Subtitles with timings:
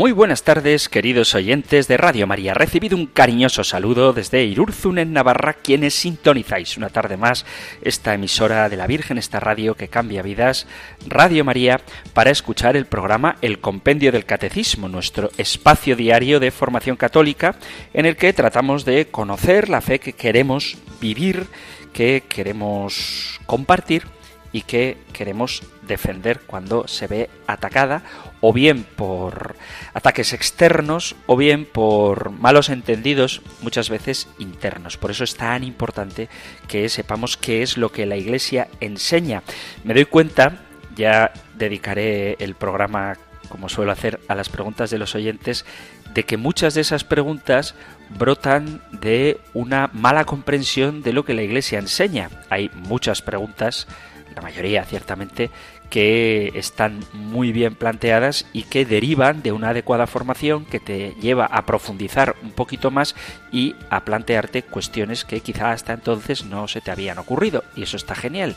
[0.00, 2.54] Muy buenas tardes, queridos oyentes de Radio María.
[2.54, 7.44] Recibido un cariñoso saludo desde Irurzun en Navarra, quienes sintonizáis una tarde más
[7.82, 10.66] esta emisora de la Virgen, esta radio que cambia vidas,
[11.06, 11.82] Radio María,
[12.14, 17.56] para escuchar el programa El Compendio del Catecismo, nuestro espacio diario de formación católica,
[17.92, 21.46] en el que tratamos de conocer la fe que queremos vivir,
[21.92, 24.04] que queremos compartir
[24.52, 28.02] y que queremos defender cuando se ve atacada
[28.40, 29.56] o bien por
[29.94, 34.96] ataques externos o bien por malos entendidos muchas veces internos.
[34.96, 36.28] Por eso es tan importante
[36.68, 39.42] que sepamos qué es lo que la Iglesia enseña.
[39.84, 40.58] Me doy cuenta,
[40.96, 43.16] ya dedicaré el programa
[43.48, 45.66] como suelo hacer a las preguntas de los oyentes,
[46.14, 47.74] de que muchas de esas preguntas
[48.18, 52.30] brotan de una mala comprensión de lo que la Iglesia enseña.
[52.48, 53.86] Hay muchas preguntas
[54.34, 55.50] la mayoría ciertamente,
[55.90, 61.46] que están muy bien planteadas y que derivan de una adecuada formación que te lleva
[61.46, 63.16] a profundizar un poquito más
[63.50, 67.64] y a plantearte cuestiones que quizá hasta entonces no se te habían ocurrido.
[67.74, 68.56] Y eso está genial.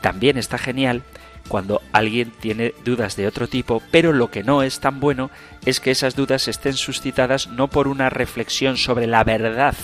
[0.00, 1.02] También está genial
[1.48, 5.30] cuando alguien tiene dudas de otro tipo, pero lo que no es tan bueno
[5.64, 9.74] es que esas dudas estén suscitadas no por una reflexión sobre la verdad,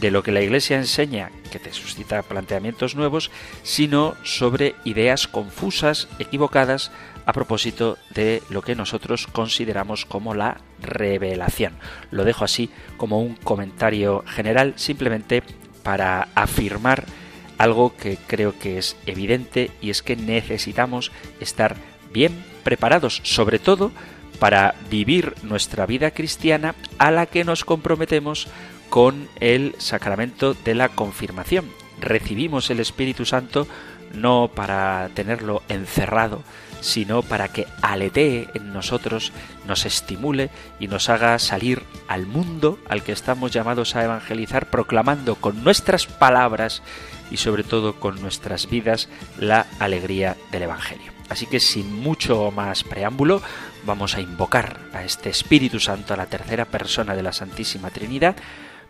[0.00, 3.30] de lo que la Iglesia enseña, que te suscita planteamientos nuevos,
[3.62, 6.90] sino sobre ideas confusas, equivocadas,
[7.24, 11.74] a propósito de lo que nosotros consideramos como la revelación.
[12.10, 15.42] Lo dejo así como un comentario general, simplemente
[15.82, 17.04] para afirmar
[17.58, 21.76] algo que creo que es evidente y es que necesitamos estar
[22.12, 23.90] bien preparados, sobre todo
[24.38, 28.48] para vivir nuestra vida cristiana a la que nos comprometemos
[28.88, 31.70] con el sacramento de la confirmación.
[32.00, 33.66] Recibimos el Espíritu Santo
[34.14, 36.42] no para tenerlo encerrado,
[36.80, 39.32] sino para que aletee en nosotros,
[39.66, 45.36] nos estimule y nos haga salir al mundo al que estamos llamados a evangelizar, proclamando
[45.36, 46.82] con nuestras palabras
[47.30, 49.08] y sobre todo con nuestras vidas
[49.38, 51.12] la alegría del Evangelio.
[51.28, 53.42] Así que sin mucho más preámbulo,
[53.84, 58.36] vamos a invocar a este Espíritu Santo, a la tercera persona de la Santísima Trinidad,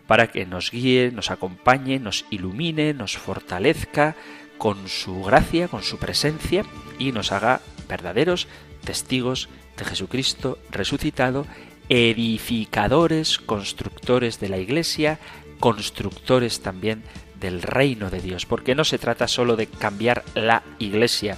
[0.07, 4.15] para que nos guíe, nos acompañe, nos ilumine, nos fortalezca
[4.57, 6.63] con su gracia, con su presencia
[6.97, 8.47] y nos haga verdaderos
[8.83, 11.45] testigos de Jesucristo resucitado,
[11.89, 15.19] edificadores, constructores de la Iglesia,
[15.59, 17.03] constructores también
[17.39, 21.37] del reino de Dios, porque no se trata solo de cambiar la Iglesia,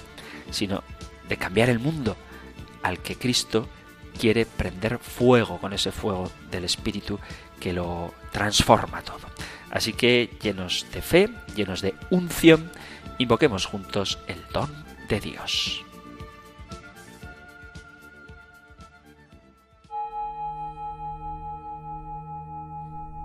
[0.50, 0.82] sino
[1.28, 2.16] de cambiar el mundo
[2.82, 3.68] al que Cristo
[4.18, 7.18] quiere prender fuego con ese fuego del Espíritu
[7.60, 9.28] que lo transforma todo.
[9.70, 12.70] Así que llenos de fe, llenos de unción,
[13.18, 14.70] invoquemos juntos el don
[15.08, 15.84] de Dios.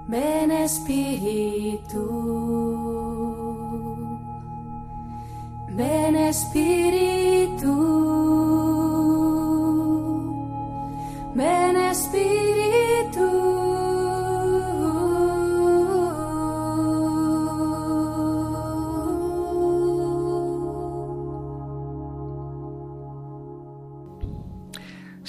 [0.08, 2.00] Ven Espíritu,
[5.70, 7.95] ven Espíritu,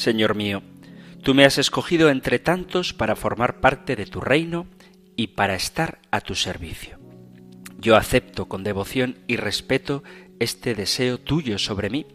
[0.06, 0.62] Señor mío,
[1.24, 4.68] tú me has escogido entre tantos para formar parte de tu reino
[5.16, 7.00] y para estar a tu servicio.
[7.80, 10.04] Yo acepto con devoción y respeto
[10.38, 12.06] este deseo tuyo sobre mí,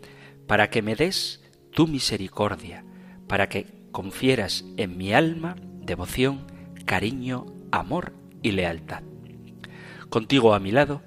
[0.47, 2.85] para que me des tu misericordia,
[3.27, 6.47] para que confieras en mi alma devoción,
[6.85, 9.03] cariño, amor y lealtad.
[10.09, 11.01] Contigo a mi lado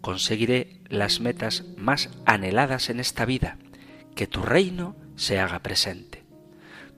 [0.00, 3.58] conseguiré las metas más anheladas en esta vida,
[4.14, 6.19] que tu reino se haga presente.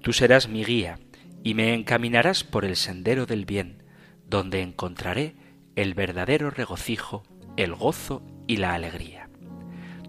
[0.03, 0.99] Tú serás mi guía
[1.45, 3.85] y me encaminarás por el sendero del bien,
[4.29, 5.37] donde encontraré
[5.77, 7.23] el verdadero regocijo,
[7.57, 9.31] el gozo y la alegría.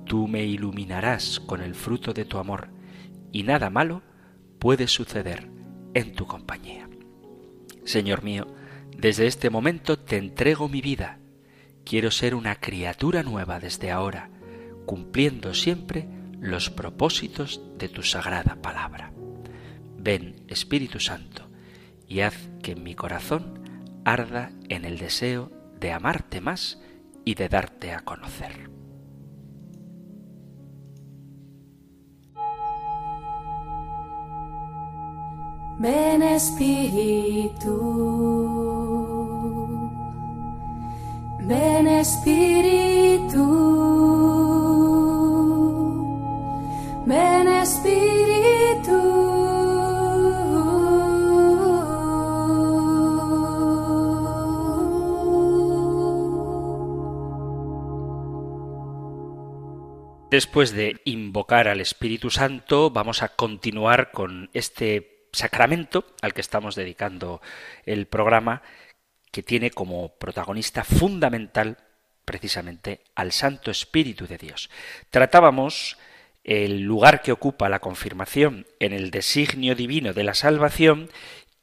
[0.06, 2.70] Tú me iluminarás con el fruto de tu amor,
[3.32, 4.02] y nada malo
[4.60, 5.50] puede suceder
[5.94, 6.90] en tu compañía.
[7.86, 8.48] Señor mío,
[8.98, 11.20] desde este momento te entrego mi vida.
[11.86, 14.30] Quiero ser una criatura nueva desde ahora,
[14.86, 16.08] cumpliendo siempre
[16.40, 19.13] los propósitos de tu sagrada palabra.
[20.04, 21.48] Ven, Espíritu Santo,
[22.10, 26.78] y haz que mi corazón arda en el deseo de amarte más
[27.24, 28.74] y de darte a conocer.
[35.80, 37.76] ven Espíritu,
[41.42, 43.46] ven Espíritu,
[47.06, 48.23] ven Espíritu.
[60.34, 66.74] Después de invocar al Espíritu Santo, vamos a continuar con este sacramento al que estamos
[66.74, 67.40] dedicando
[67.86, 68.64] el programa,
[69.32, 71.78] que tiene como protagonista fundamental
[72.26, 74.72] precisamente al Santo Espíritu de Dios.
[75.12, 76.00] Tratábamos
[76.44, 81.12] el lugar que ocupa la confirmación en el designio divino de la salvación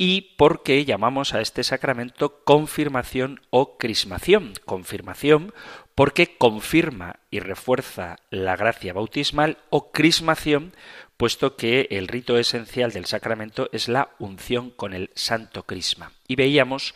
[0.02, 4.54] y por qué llamamos a este sacramento confirmación o crismación.
[4.64, 5.52] Confirmación
[5.94, 10.72] porque confirma y refuerza la gracia bautismal o crismación
[11.16, 16.12] puesto que el rito esencial del sacramento es la unción con el santo crisma.
[16.26, 16.94] Y veíamos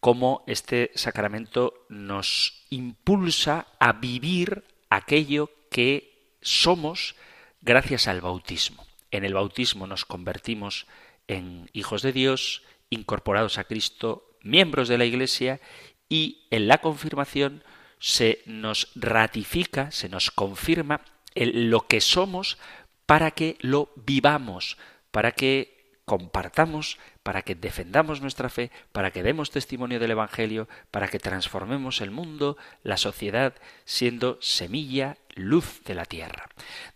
[0.00, 7.16] cómo este sacramento nos impulsa a vivir aquello que somos
[7.60, 8.86] gracias al bautismo.
[9.10, 10.86] En el bautismo nos convertimos
[11.28, 15.60] en hijos de Dios, incorporados a Cristo, miembros de la Iglesia
[16.08, 17.62] y en la confirmación
[17.98, 21.00] se nos ratifica, se nos confirma
[21.34, 22.58] lo que somos
[23.06, 24.78] para que lo vivamos,
[25.10, 31.08] para que compartamos, para que defendamos nuestra fe, para que demos testimonio del Evangelio, para
[31.08, 33.54] que transformemos el mundo, la sociedad,
[33.84, 36.48] siendo semilla, luz de la tierra.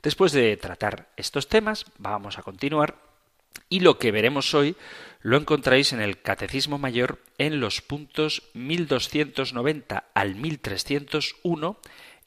[0.03, 3.10] Después de tratar estos temas, vamos a continuar
[3.69, 4.75] y lo que veremos hoy
[5.23, 11.79] lo encontráis en el Catecismo Mayor en los puntos 1290 al 1301,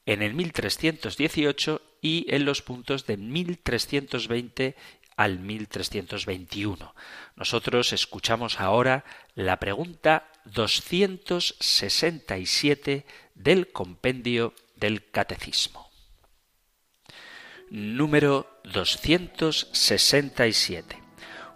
[0.06, 4.78] en el 1318 y en los puntos de 1320
[5.16, 6.94] al 1321.
[7.36, 9.06] Nosotros escuchamos ahora
[9.36, 13.06] la pregunta 267
[13.36, 15.90] del compendio del Catecismo.
[17.70, 21.02] Número 267.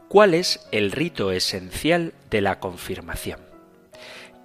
[0.10, 3.42] ¿Cuál es el rito esencial de la confirmación?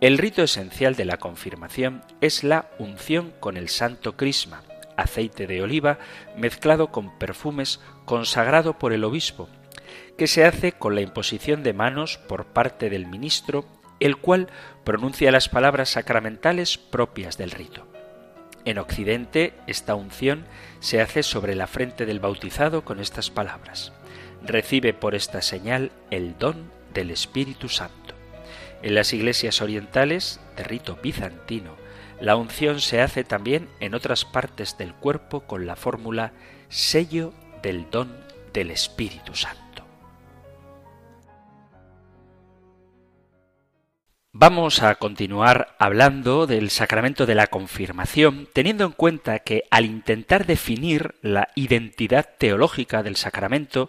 [0.00, 4.64] El rito esencial de la confirmación es la unción con el santo crisma,
[4.96, 6.00] aceite de oliva
[6.36, 9.48] mezclado con perfumes consagrado por el obispo,
[10.18, 13.64] que se hace con la imposición de manos por parte del ministro,
[14.00, 14.48] el cual
[14.82, 17.86] pronuncia las palabras sacramentales propias del rito.
[18.64, 20.44] En Occidente, esta unción
[20.80, 23.92] se hace sobre la frente del bautizado con estas palabras.
[24.44, 28.14] Recibe por esta señal el don del Espíritu Santo.
[28.82, 31.76] En las iglesias orientales, de rito bizantino,
[32.20, 36.32] la unción se hace también en otras partes del cuerpo con la fórmula
[36.68, 38.12] sello del don
[38.52, 39.61] del Espíritu Santo.
[44.42, 50.46] Vamos a continuar hablando del sacramento de la confirmación, teniendo en cuenta que al intentar
[50.46, 53.88] definir la identidad teológica del sacramento,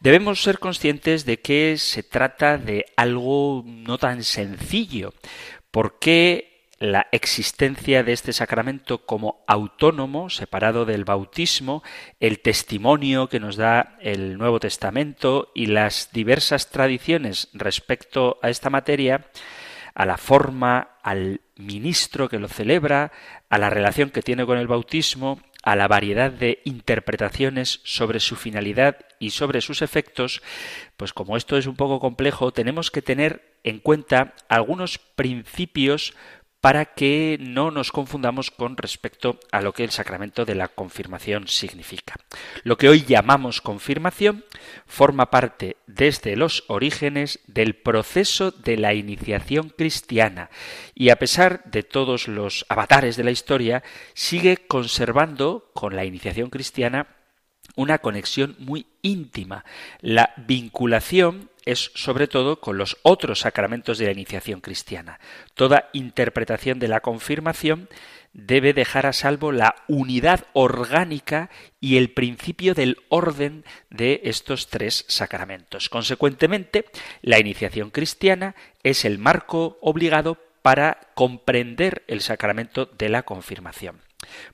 [0.00, 5.14] debemos ser conscientes de que se trata de algo no tan sencillo.
[5.70, 11.82] ¿Por qué la existencia de este sacramento como autónomo, separado del bautismo,
[12.20, 18.68] el testimonio que nos da el Nuevo Testamento y las diversas tradiciones respecto a esta
[18.68, 19.30] materia,
[19.94, 23.12] a la forma, al ministro que lo celebra,
[23.48, 28.36] a la relación que tiene con el bautismo, a la variedad de interpretaciones sobre su
[28.36, 30.42] finalidad y sobre sus efectos,
[30.96, 36.14] pues como esto es un poco complejo, tenemos que tener en cuenta algunos principios
[36.64, 41.46] para que no nos confundamos con respecto a lo que el sacramento de la confirmación
[41.46, 42.14] significa.
[42.62, 44.46] Lo que hoy llamamos confirmación
[44.86, 50.48] forma parte desde los orígenes del proceso de la iniciación cristiana
[50.94, 53.82] y a pesar de todos los avatares de la historia
[54.14, 57.08] sigue conservando con la iniciación cristiana
[57.76, 59.66] una conexión muy íntima.
[60.00, 65.20] La vinculación es sobre todo con los otros sacramentos de la iniciación cristiana.
[65.54, 67.88] Toda interpretación de la confirmación
[68.32, 75.04] debe dejar a salvo la unidad orgánica y el principio del orden de estos tres
[75.08, 75.88] sacramentos.
[75.88, 76.86] Consecuentemente,
[77.22, 84.00] la iniciación cristiana es el marco obligado para comprender el sacramento de la confirmación.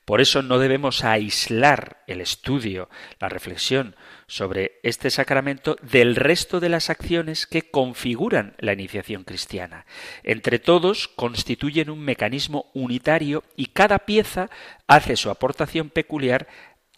[0.05, 3.95] Por eso no debemos aislar el estudio, la reflexión
[4.27, 9.85] sobre este sacramento del resto de las acciones que configuran la iniciación cristiana.
[10.23, 14.49] Entre todos constituyen un mecanismo unitario y cada pieza
[14.87, 16.47] hace su aportación peculiar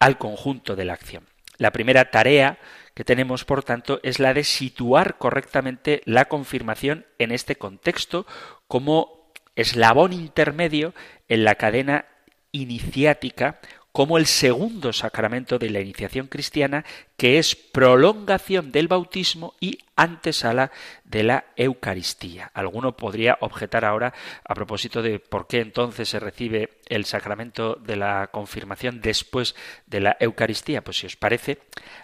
[0.00, 1.26] al conjunto de la acción.
[1.56, 2.58] La primera tarea
[2.94, 8.26] que tenemos, por tanto, es la de situar correctamente la confirmación en este contexto
[8.66, 10.94] como eslabón intermedio
[11.28, 12.06] en la cadena
[12.54, 13.60] iniciática
[13.92, 16.84] como el segundo sacramento de la iniciación cristiana,
[17.16, 20.72] que es prolongación del bautismo y antesala
[21.04, 22.50] de la Eucaristía.
[22.54, 24.12] Alguno podría objetar ahora
[24.44, 29.54] a propósito de por qué entonces se recibe el sacramento de la confirmación después
[29.86, 30.82] de la Eucaristía.
[30.82, 31.58] Pues si os parece,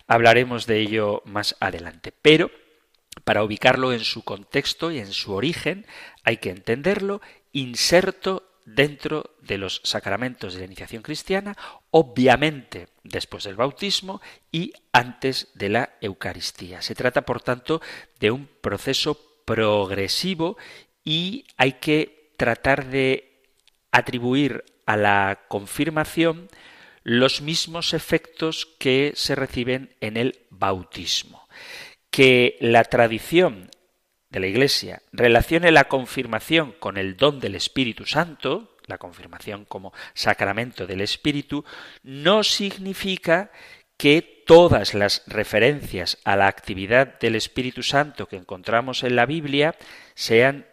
[0.07, 2.13] hablaremos de ello más adelante.
[2.23, 2.53] Pero
[3.25, 5.87] para ubicarlo en su contexto y en su origen,
[6.23, 7.21] hay que entenderlo
[7.53, 11.57] inserto dentro de los sacramentos de la iniciación cristiana,
[11.91, 14.21] obviamente después del bautismo
[14.53, 16.83] y antes de la Eucaristía.
[16.83, 17.81] Se trata, por tanto,
[18.19, 20.57] de un proceso progresivo
[21.05, 23.43] y hay que tratar de
[23.91, 26.49] atribuir a la confirmación
[27.03, 31.49] los mismos efectos que se reciben en el bautismo.
[32.11, 33.71] Que la tradición
[34.31, 39.93] de la Iglesia relacione la confirmación con el don del Espíritu Santo, la confirmación como
[40.15, 41.65] sacramento del Espíritu,
[42.03, 43.51] no significa
[43.97, 49.77] que todas las referencias a la actividad del Espíritu Santo que encontramos en la Biblia
[50.15, 50.67] sean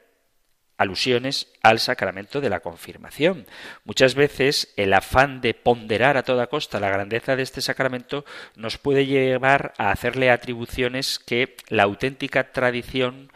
[0.77, 3.46] alusiones al sacramento de la confirmación.
[3.84, 8.77] Muchas veces el afán de ponderar a toda costa la grandeza de este sacramento nos
[8.77, 13.31] puede llevar a hacerle atribuciones que la auténtica tradición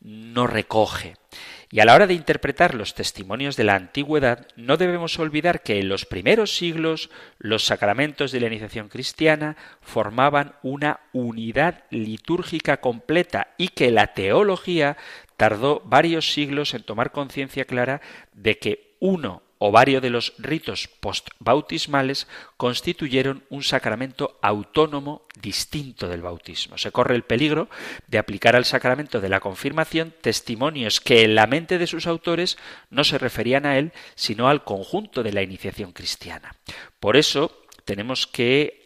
[0.00, 1.16] no recoge.
[1.70, 5.80] Y a la hora de interpretar los testimonios de la antigüedad, no debemos olvidar que
[5.80, 13.48] en los primeros siglos los sacramentos de la iniciación cristiana formaban una unidad litúrgica completa
[13.58, 14.96] y que la teología
[15.36, 18.00] tardó varios siglos en tomar conciencia clara
[18.32, 26.20] de que uno o varios de los ritos postbautismales constituyeron un sacramento autónomo distinto del
[26.20, 26.76] bautismo.
[26.76, 27.70] Se corre el peligro
[28.06, 32.58] de aplicar al sacramento de la confirmación testimonios que en la mente de sus autores
[32.90, 36.54] no se referían a él, sino al conjunto de la iniciación cristiana.
[37.00, 38.84] Por eso tenemos que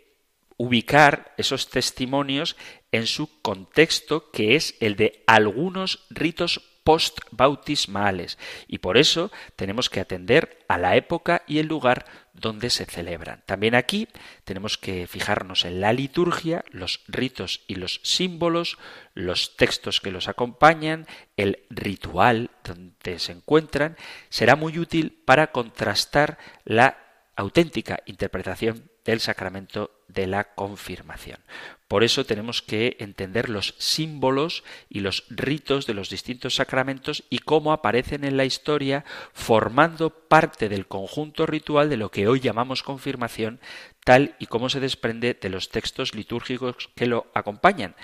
[0.59, 2.57] ubicar esos testimonios
[2.93, 10.01] en su contexto, que es el de algunos ritos postbautismales y por eso tenemos que
[10.01, 13.43] atender a la época y el lugar donde se celebran.
[13.45, 14.09] También aquí
[14.45, 18.79] tenemos que fijarnos en la liturgia, los ritos y los símbolos,
[19.13, 23.99] los textos que los acompañan, el ritual donde se encuentran,
[24.31, 26.97] será muy útil para contrastar la
[27.37, 31.39] auténtica interpretación del sacramento de la confirmación.
[31.87, 37.39] Por eso tenemos que entender los símbolos y los ritos de los distintos sacramentos y
[37.39, 42.83] cómo aparecen en la historia formando parte del conjunto ritual de lo que hoy llamamos
[42.83, 43.61] confirmación,
[44.05, 47.95] tal y como se desprende de los textos litúrgicos que lo acompañan.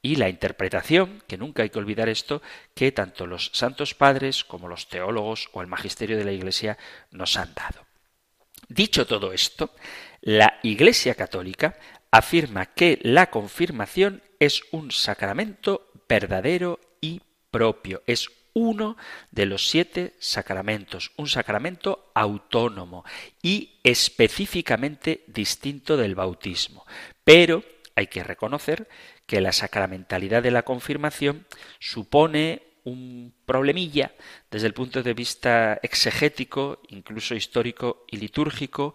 [0.00, 2.42] Y la interpretación, que nunca hay que olvidar esto,
[2.74, 6.78] que tanto los santos padres como los teólogos o el magisterio de la Iglesia
[7.10, 7.86] nos han dado.
[8.68, 9.70] Dicho todo esto,
[10.24, 11.76] la Iglesia Católica
[12.10, 18.02] afirma que la confirmación es un sacramento verdadero y propio.
[18.06, 18.96] Es uno
[19.30, 23.04] de los siete sacramentos, un sacramento autónomo
[23.42, 26.86] y específicamente distinto del bautismo.
[27.22, 27.62] Pero
[27.94, 28.88] hay que reconocer
[29.26, 31.46] que la sacramentalidad de la confirmación
[31.80, 34.14] supone un problemilla
[34.50, 38.94] desde el punto de vista exegético, incluso histórico y litúrgico,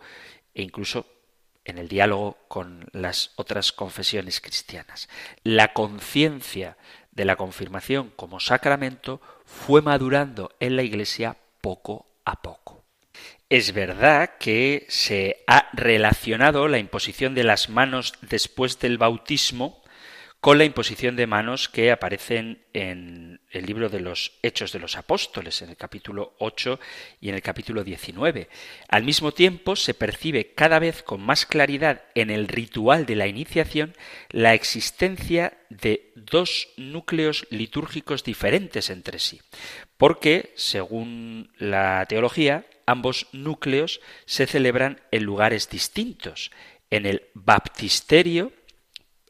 [0.55, 1.18] e incluso
[1.66, 5.10] en el diálogo con las otras confesiones cristianas.
[5.44, 6.78] La conciencia
[7.12, 12.84] de la confirmación como sacramento fue madurando en la Iglesia poco a poco.
[13.50, 19.82] Es verdad que se ha relacionado la imposición de las manos después del bautismo
[20.41, 24.96] con la imposición de manos que aparecen en el libro de los Hechos de los
[24.96, 26.79] Apóstoles, en el capítulo 8
[27.19, 28.48] y en el capítulo 19.
[28.88, 33.27] Al mismo tiempo, se percibe cada vez con más claridad en el ritual de la
[33.27, 33.96] iniciación
[34.29, 39.41] la existencia de dos núcleos litúrgicos diferentes entre sí,
[39.98, 46.51] porque, según la teología, ambos núcleos se celebran en lugares distintos.
[46.91, 48.51] En el baptisterio,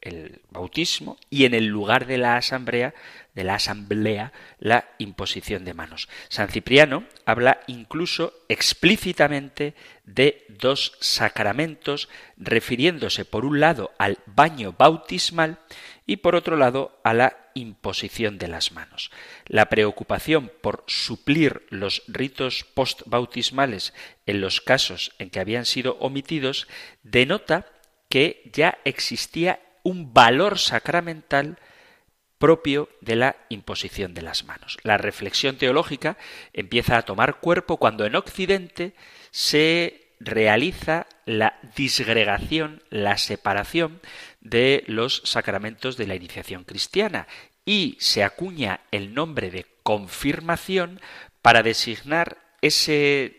[0.00, 2.94] el bautismo y en el lugar de la asamblea,
[3.34, 6.08] de la asamblea, la imposición de manos.
[6.28, 15.58] San Cipriano habla incluso explícitamente de dos sacramentos, refiriéndose por un lado al baño bautismal
[16.06, 19.10] y por otro lado a la imposición de las manos.
[19.46, 23.94] La preocupación por suplir los ritos postbautismales
[24.26, 26.68] en los casos en que habían sido omitidos
[27.02, 27.66] denota
[28.08, 31.58] que ya existía un valor sacramental
[32.38, 34.78] propio de la imposición de las manos.
[34.82, 36.16] La reflexión teológica
[36.54, 38.94] empieza a tomar cuerpo cuando en Occidente
[39.30, 44.00] se realiza la disgregación, la separación
[44.40, 47.26] de los sacramentos de la iniciación cristiana
[47.64, 51.00] y se acuña el nombre de confirmación
[51.42, 53.38] para designar ese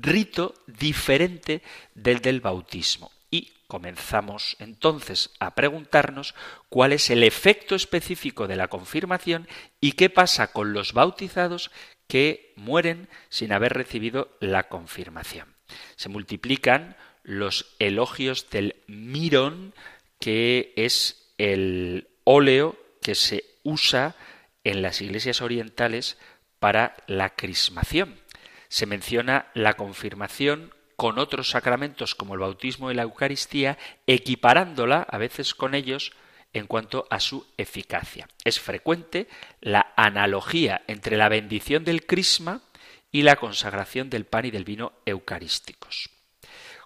[0.00, 1.62] rito diferente
[1.94, 3.13] del del bautismo.
[3.34, 6.36] Y comenzamos entonces a preguntarnos
[6.68, 9.48] cuál es el efecto específico de la confirmación
[9.80, 11.72] y qué pasa con los bautizados
[12.06, 15.56] que mueren sin haber recibido la confirmación.
[15.96, 19.74] Se multiplican los elogios del mirón,
[20.20, 24.14] que es el óleo que se usa
[24.62, 26.18] en las iglesias orientales
[26.60, 28.14] para la crismación.
[28.68, 35.18] Se menciona la confirmación con otros sacramentos como el bautismo y la Eucaristía, equiparándola a
[35.18, 36.12] veces con ellos
[36.52, 38.28] en cuanto a su eficacia.
[38.44, 39.28] Es frecuente
[39.60, 42.62] la analogía entre la bendición del crisma
[43.10, 46.10] y la consagración del pan y del vino eucarísticos.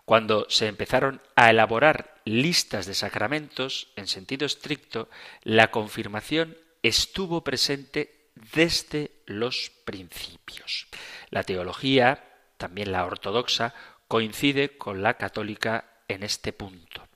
[0.04, 5.10] Cuando se empezaron a elaborar listas de sacramentos en sentido estricto,
[5.42, 10.88] la confirmación estuvo presente desde los principios.
[11.28, 12.24] La teología,
[12.56, 13.74] también la ortodoxa,
[14.08, 17.06] coincide con la católica en este punto.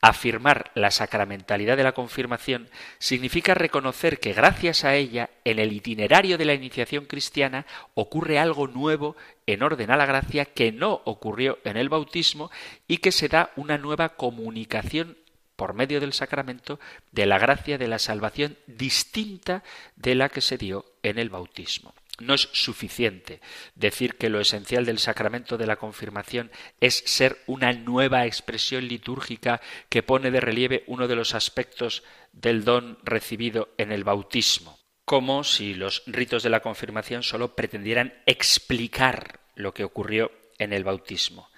[0.00, 6.36] Afirmar la sacramentalidad de la confirmación significa reconocer que gracias a ella, en el itinerario
[6.36, 11.58] de la iniciación cristiana, ocurre algo nuevo en orden a la gracia que no ocurrió
[11.64, 12.50] en el bautismo
[12.86, 15.16] y que se da una nueva comunicación
[15.56, 16.78] por medio del sacramento
[17.12, 19.62] de la gracia de la salvación distinta
[19.96, 21.94] de la que se dio en el bautismo.
[22.20, 23.40] No es suficiente
[23.74, 29.60] decir que lo esencial del sacramento de la confirmación es ser una nueva expresión litúrgica
[29.88, 35.42] que pone de relieve uno de los aspectos del don recibido en el bautismo, como
[35.42, 41.50] si los ritos de la confirmación solo pretendieran explicar lo que ocurrió en el bautismo,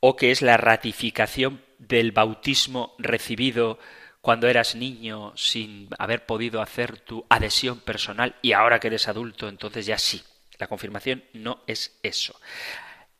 [0.00, 3.78] o que es la ratificación del bautismo recibido
[4.22, 9.48] cuando eras niño sin haber podido hacer tu adhesión personal y ahora que eres adulto,
[9.48, 10.22] entonces ya sí.
[10.58, 12.40] La confirmación no es eso.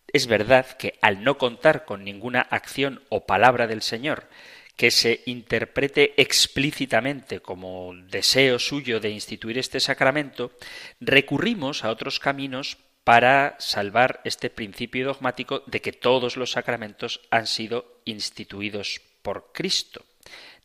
[0.07, 4.29] Es verdad que al no contar con ninguna acción o palabra del Señor
[4.77, 10.53] que se interprete explícitamente como deseo suyo de instituir este sacramento,
[11.01, 17.49] recurrimos a otros caminos para salvar este principio dogmático de que todos los sacramentos han
[17.49, 20.05] sido instituidos por Cristo.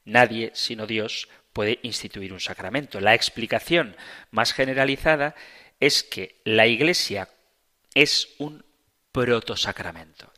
[0.07, 3.01] Nadie, sino Dios, puede instituir un sacramento.
[3.01, 3.97] La explicación
[4.31, 5.35] más generalizada
[5.81, 7.27] es que la Iglesia
[7.93, 8.63] es un
[9.11, 10.31] protosacramento.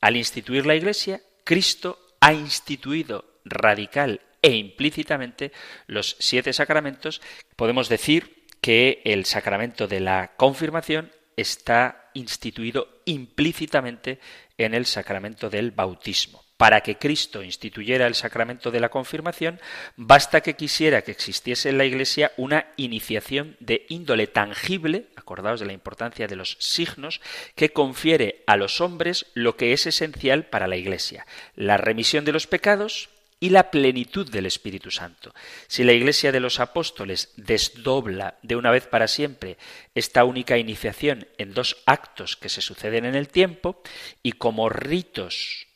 [0.00, 5.50] Al instituir la Iglesia, Cristo ha instituido radical e implícitamente
[5.88, 7.20] los siete sacramentos.
[7.56, 14.20] Podemos decir que el sacramento de la confirmación está instituido implícitamente
[14.56, 19.60] en el sacramento del bautismo para que Cristo instituyera el sacramento de la confirmación,
[19.96, 25.66] basta que quisiera que existiese en la Iglesia una iniciación de índole tangible, acordaos de
[25.66, 27.20] la importancia de los signos,
[27.54, 32.32] que confiere a los hombres lo que es esencial para la Iglesia, la remisión de
[32.32, 35.32] los pecados y la plenitud del Espíritu Santo.
[35.68, 39.58] Si la Iglesia de los Apóstoles desdobla de una vez para siempre
[39.94, 43.80] esta única iniciación en dos actos que se suceden en el tiempo,
[44.24, 45.67] y como ritos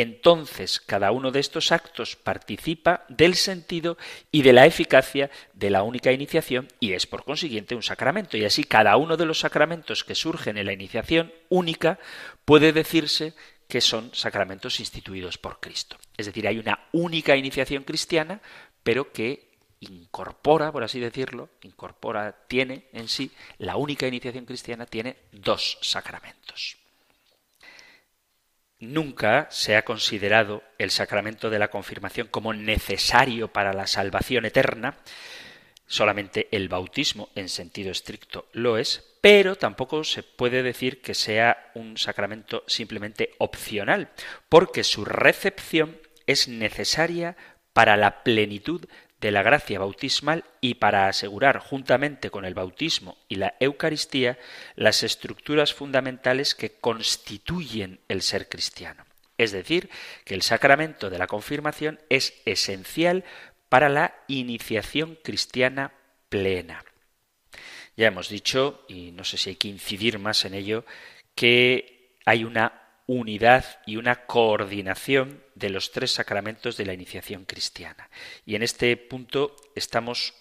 [0.00, 3.96] entonces cada uno de estos actos participa del sentido
[4.30, 8.36] y de la eficacia de la única iniciación y es por consiguiente un sacramento.
[8.36, 11.98] Y así cada uno de los sacramentos que surgen en la iniciación única
[12.44, 13.34] puede decirse
[13.68, 15.98] que son sacramentos instituidos por Cristo.
[16.16, 18.40] Es decir, hay una única iniciación cristiana,
[18.82, 19.48] pero que
[19.80, 26.78] incorpora, por así decirlo, incorpora, tiene en sí, la única iniciación cristiana tiene dos sacramentos.
[28.80, 34.98] Nunca se ha considerado el sacramento de la confirmación como necesario para la salvación eterna,
[35.86, 41.72] solamente el bautismo en sentido estricto lo es, pero tampoco se puede decir que sea
[41.74, 44.10] un sacramento simplemente opcional,
[44.48, 47.36] porque su recepción es necesaria
[47.72, 48.86] para la plenitud
[49.20, 54.38] de la gracia bautismal y para asegurar, juntamente con el bautismo y la Eucaristía,
[54.76, 59.04] las estructuras fundamentales que constituyen el ser cristiano.
[59.36, 59.90] Es decir,
[60.24, 63.24] que el sacramento de la confirmación es esencial
[63.68, 65.92] para la iniciación cristiana
[66.28, 66.84] plena.
[67.96, 70.84] Ya hemos dicho, y no sé si hay que incidir más en ello,
[71.34, 78.10] que hay una unidad y una coordinación de los tres sacramentos de la iniciación cristiana.
[78.44, 80.34] Y en este punto estamos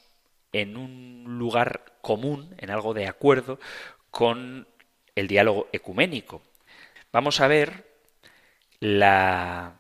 [0.52, 3.58] en un lugar común, en algo de acuerdo
[4.12, 4.68] con
[5.16, 6.44] el diálogo ecuménico.
[7.14, 7.88] Vamos a ver
[8.82, 9.78] la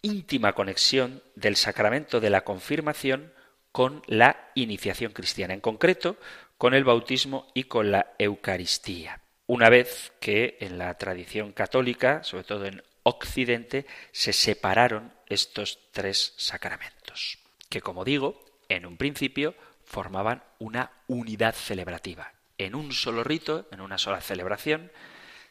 [0.00, 3.34] íntima conexión del sacramento de la confirmación
[3.70, 6.16] con la iniciación cristiana, en concreto
[6.56, 9.19] con el bautismo y con la Eucaristía.
[9.52, 16.34] Una vez que en la tradición católica, sobre todo en Occidente, se separaron estos tres
[16.36, 22.32] sacramentos, que como digo, en un principio formaban una unidad celebrativa.
[22.58, 24.92] En un solo rito, en una sola celebración,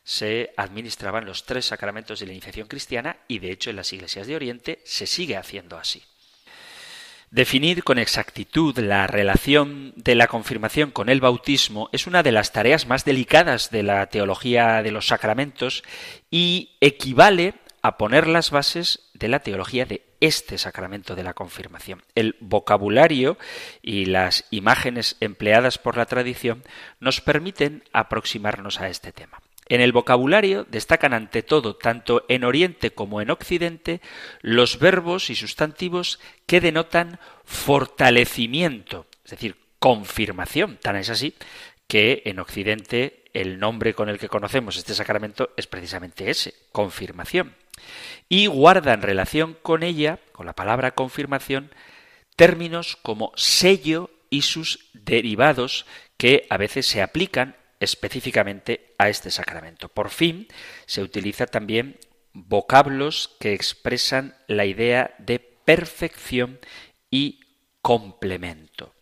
[0.05, 4.27] se administraban los tres sacramentos de la iniciación cristiana y de hecho en las iglesias
[4.27, 6.01] de Oriente se sigue haciendo así.
[7.31, 12.51] Definir con exactitud la relación de la confirmación con el bautismo es una de las
[12.51, 15.83] tareas más delicadas de la teología de los sacramentos
[16.31, 22.01] y equivale a poner las bases de la teología de este sacramento de la confirmación.
[22.15, 23.37] El vocabulario
[23.83, 26.63] y las imágenes empleadas por la tradición
[26.99, 29.39] nos permiten aproximarnos a este tema.
[29.69, 34.01] En el vocabulario destacan ante todo, tanto en Oriente como en Occidente,
[34.41, 40.77] los verbos y sustantivos que denotan fortalecimiento, es decir, confirmación.
[40.81, 41.35] Tan es así
[41.87, 47.55] que en Occidente el nombre con el que conocemos este sacramento es precisamente ese, confirmación.
[48.27, 51.71] Y guarda en relación con ella, con la palabra confirmación,
[52.35, 55.85] términos como sello y sus derivados
[56.17, 59.89] que a veces se aplican específicamente a este sacramento.
[59.89, 60.47] Por fin,
[60.85, 61.97] se utiliza también
[62.33, 66.59] vocablos que expresan la idea de perfección
[67.09, 67.39] y
[67.81, 68.93] complemento.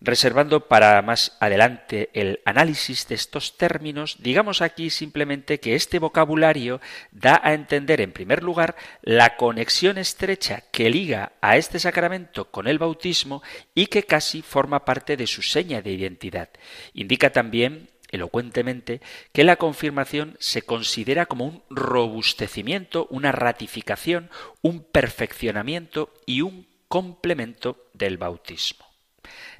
[0.00, 6.80] Reservando para más adelante el análisis de estos términos, digamos aquí simplemente que este vocabulario
[7.10, 12.68] da a entender, en primer lugar, la conexión estrecha que liga a este sacramento con
[12.68, 13.42] el bautismo
[13.74, 16.50] y que casi forma parte de su seña de identidad.
[16.94, 19.00] Indica también elocuentemente
[19.32, 24.30] que la confirmación se considera como un robustecimiento, una ratificación,
[24.62, 28.86] un perfeccionamiento y un complemento del bautismo.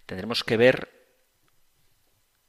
[0.06, 0.97] Tendremos que ver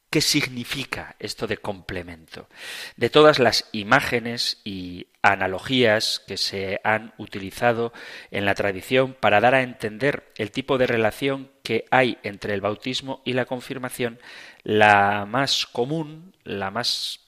[0.10, 2.50] ¿Qué significa esto de complemento?
[2.98, 7.94] De todas las imágenes y analogías que se han utilizado
[8.32, 12.62] en la tradición para dar a entender el tipo de relación que hay entre el
[12.62, 14.20] bautismo y la confirmación,
[14.64, 17.20] la más común, la más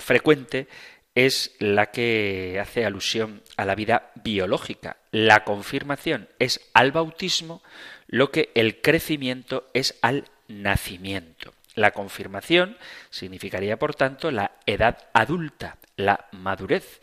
[0.00, 0.66] frecuente,
[1.14, 4.96] es la que hace alusión a la vida biológica.
[5.12, 7.62] La confirmación es al bautismo
[8.08, 11.54] lo que el crecimiento es al nacimiento.
[11.74, 12.76] La confirmación
[13.10, 17.00] significaría, por tanto, la edad adulta, la madurez.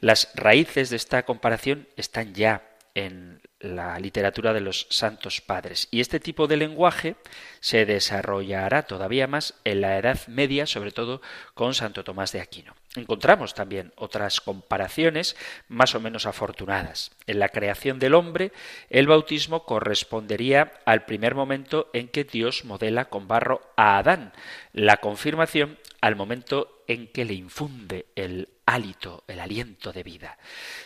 [0.00, 2.62] Las raíces de esta comparación están ya
[2.94, 5.88] en la literatura de los santos padres.
[5.90, 7.16] Y este tipo de lenguaje
[7.60, 11.20] se desarrollará todavía más en la Edad Media, sobre todo
[11.52, 12.74] con Santo Tomás de Aquino.
[12.96, 15.36] Encontramos también otras comparaciones
[15.68, 17.12] más o menos afortunadas.
[17.26, 18.52] En la creación del hombre,
[18.90, 24.32] el bautismo correspondería al primer momento en que Dios modela con barro a Adán,
[24.72, 30.38] la confirmación al momento en que le infunde el hálito, el aliento de vida.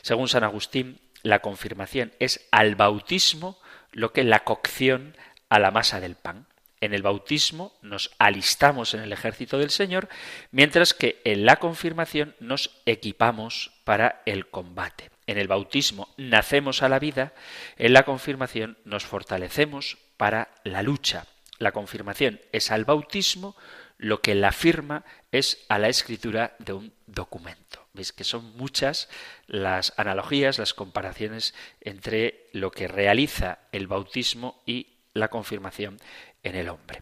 [0.03, 3.59] Según San Agustín, la confirmación es al bautismo
[3.93, 5.17] lo que la cocción
[5.49, 6.47] a la masa del pan.
[6.81, 10.09] En el bautismo nos alistamos en el ejército del Señor,
[10.51, 15.11] mientras que en la confirmación nos equipamos para el combate.
[15.27, 17.35] En el bautismo nacemos a la vida,
[17.77, 21.27] en la confirmación nos fortalecemos para la lucha.
[21.59, 23.55] La confirmación es al bautismo
[23.99, 27.85] lo que la firma es a la escritura de un documento.
[27.93, 29.11] Veis que son muchas
[29.47, 36.01] las analogías, las comparaciones entre lo que realiza el bautismo y la confirmación
[36.43, 37.01] en el hombre.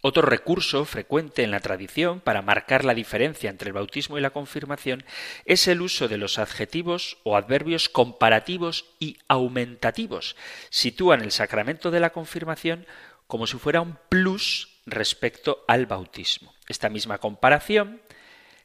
[0.00, 4.30] Otro recurso frecuente en la tradición para marcar la diferencia entre el bautismo y la
[4.30, 5.04] confirmación
[5.44, 10.36] es el uso de los adjetivos o adverbios comparativos y aumentativos.
[10.70, 12.86] Sitúan el sacramento de la confirmación
[13.26, 16.54] como si fuera un plus respecto al bautismo.
[16.68, 18.00] Esta misma comparación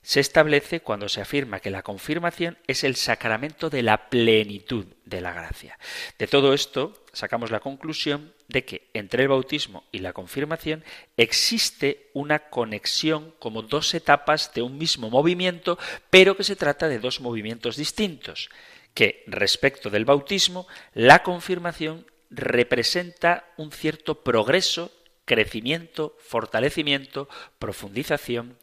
[0.04, 5.22] se establece cuando se afirma que la confirmación es el sacramento de la plenitud de
[5.22, 5.80] la gracia.
[6.20, 10.84] De todo esto sacamos la conclusión de que entre el bautismo y la confirmación
[11.16, 17.00] existe una conexión como dos etapas de un mismo movimiento, pero que se trata de
[17.00, 18.50] dos movimientos distintos,
[18.94, 24.92] que respecto del bautismo, la confirmación representa un cierto progreso,
[25.26, 28.58] crecimiento, fortalecimiento, profundización,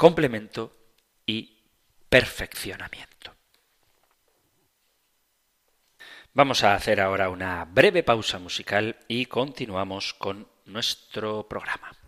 [0.00, 0.74] complemento
[1.26, 1.60] y
[2.08, 3.36] perfeccionamiento.
[6.32, 11.99] Vamos a hacer ahora una breve pausa musical y continuamos con nuestro programa.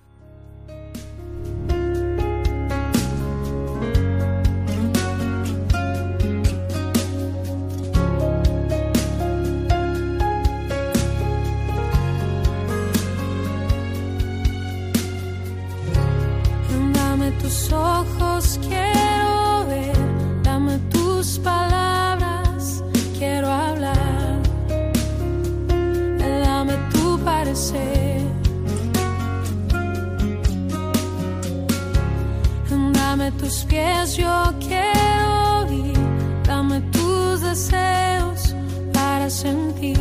[33.53, 35.99] tus pies yo quiero ir,
[36.47, 38.55] dame tus deseos
[38.95, 39.99] para sentir,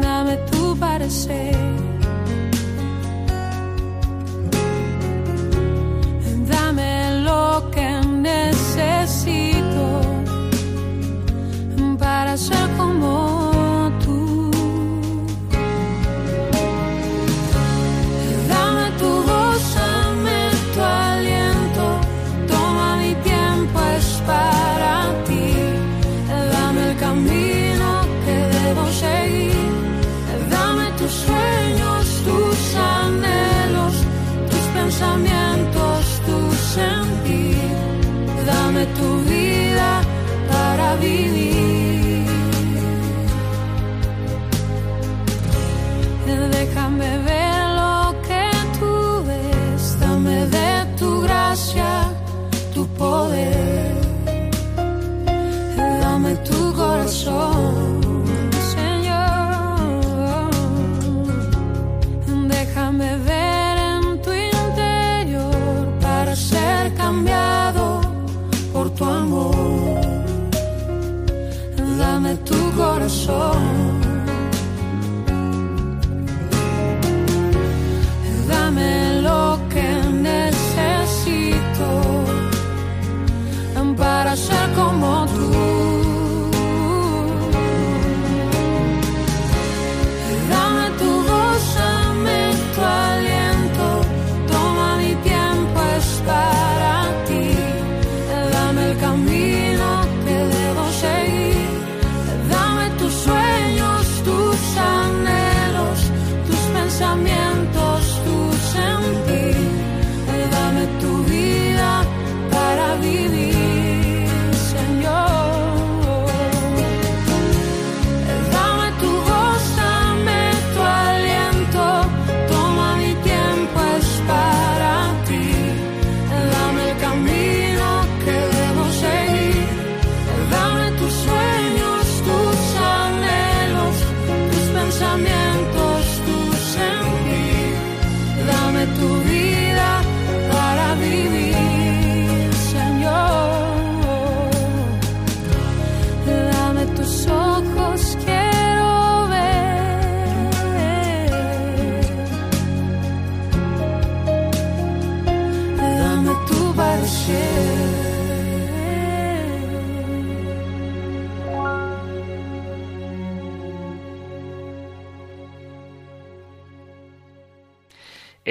[0.00, 1.56] dame tu parecer.
[6.48, 7.90] Dame lo que
[8.28, 9.86] necesito
[11.98, 12.89] para ser.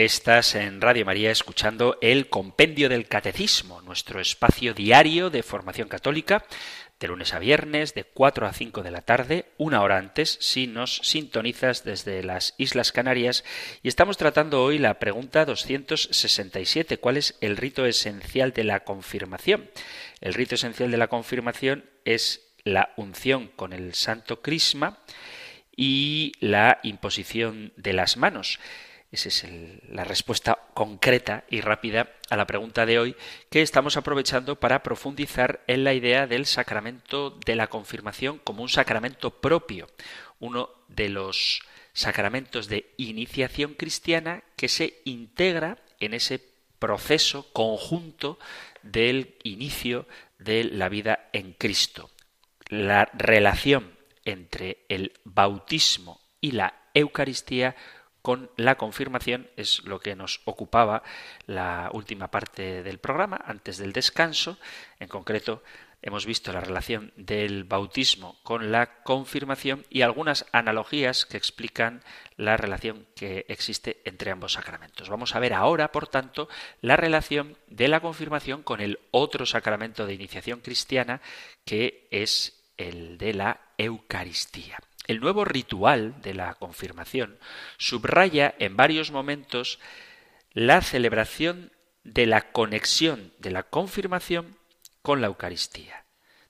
[0.06, 6.46] Estás en Radio María escuchando el Compendio del Catecismo, nuestro espacio diario de formación católica,
[7.02, 10.68] de lunes a viernes, de 4 a 5 de la tarde, una hora antes, si
[10.68, 13.44] nos sintonizas desde las Islas Canarias.
[13.84, 19.70] Y estamos tratando hoy la pregunta 267, ¿cuál es el rito esencial de la confirmación?
[20.22, 25.00] El rito esencial de la confirmación es la unción con el Santo Crisma
[25.76, 28.60] y la imposición de las manos.
[29.12, 29.48] Esa es
[29.90, 33.16] la respuesta concreta y rápida a la pregunta de hoy
[33.50, 38.70] que estamos aprovechando para profundizar en la idea del sacramento de la confirmación como un
[38.70, 39.88] sacramento propio,
[40.40, 41.62] uno de los
[41.94, 46.40] sacramentos de iniciación cristiana que se integra en ese
[46.78, 48.38] proceso conjunto
[48.84, 52.12] del inicio de la vida en Cristo.
[52.68, 57.76] La relación entre el bautismo y la Eucaristía
[58.30, 61.02] con la confirmación es lo que nos ocupaba
[61.48, 64.60] la última parte del programa, antes del descanso.
[65.00, 65.64] En concreto,
[66.04, 72.04] hemos visto la relación del bautismo con la confirmación y algunas analogías que explican
[72.38, 75.10] la relación que existe entre ambos sacramentos.
[75.10, 76.50] Vamos a ver ahora, por tanto,
[76.82, 81.20] la relación de la confirmación con el otro sacramento de iniciación cristiana
[81.66, 84.78] que es el de la Eucaristía.
[85.10, 87.40] El nuevo ritual de la confirmación
[87.80, 89.80] subraya en varios momentos
[90.54, 91.72] la celebración
[92.04, 94.60] de la conexión de la confirmación
[95.02, 96.06] con la Eucaristía,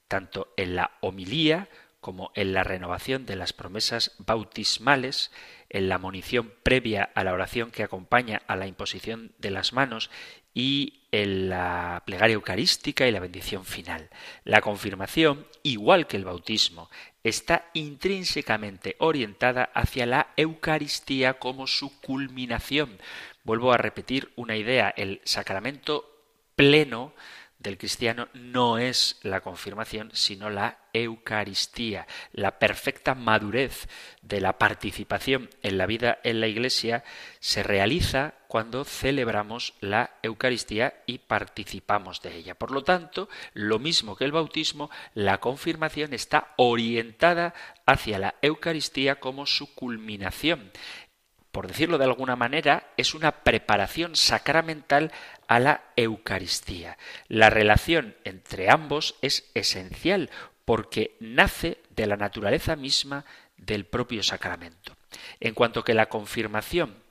[0.09, 1.69] tanto en la homilía
[2.01, 5.31] como en la renovación de las promesas bautismales,
[5.69, 10.09] en la monición previa a la oración que acompaña a la imposición de las manos
[10.53, 14.09] y en la plegaria eucarística y la bendición final.
[14.43, 16.89] La confirmación, igual que el bautismo,
[17.23, 22.97] está intrínsecamente orientada hacia la Eucaristía como su culminación.
[23.43, 26.05] Vuelvo a repetir una idea, el sacramento
[26.55, 27.13] pleno
[27.59, 32.07] del cristiano no es la confirmación, sino la Eucaristía.
[32.31, 33.87] La perfecta madurez
[34.21, 37.03] de la participación en la vida en la Iglesia
[37.39, 42.55] se realiza cuando celebramos la Eucaristía y participamos de ella.
[42.55, 47.53] Por lo tanto, lo mismo que el bautismo, la confirmación está orientada
[47.85, 50.71] hacia la Eucaristía como su culminación
[51.51, 55.11] por decirlo de alguna manera, es una preparación sacramental
[55.47, 56.97] a la Eucaristía.
[57.27, 60.29] La relación entre ambos es esencial
[60.63, 63.25] porque nace de la naturaleza misma
[63.57, 64.95] del propio sacramento.
[65.39, 67.08] En cuanto que la confirmación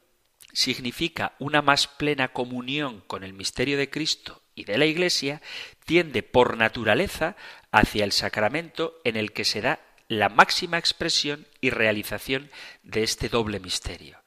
[0.52, 5.40] significa una más plena comunión con el misterio de Cristo y de la Iglesia,
[5.84, 7.36] tiende por naturaleza
[7.70, 12.50] hacia el sacramento en el que se da la máxima expresión y realización
[12.82, 14.18] de este doble misterio.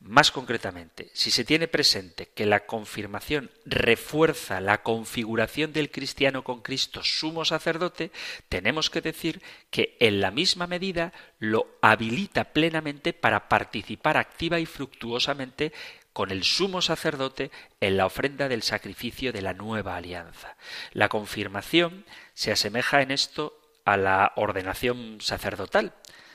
[0.00, 6.62] Más concretamente, si se tiene presente que la confirmación refuerza la configuración del cristiano con
[6.62, 8.10] Cristo sumo sacerdote,
[8.48, 14.64] tenemos que decir que en la misma medida lo habilita plenamente para participar activa y
[14.64, 15.70] fructuosamente
[16.14, 20.56] con el sumo sacerdote en la ofrenda del sacrificio de la nueva alianza.
[20.92, 25.92] La confirmación se asemeja en esto a la ordenación sacerdotal,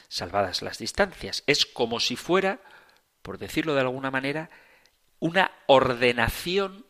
[0.08, 1.44] salvadas las distancias.
[1.48, 2.60] Es como si fuera
[3.26, 4.52] por decirlo de alguna manera,
[5.18, 6.86] una ordenación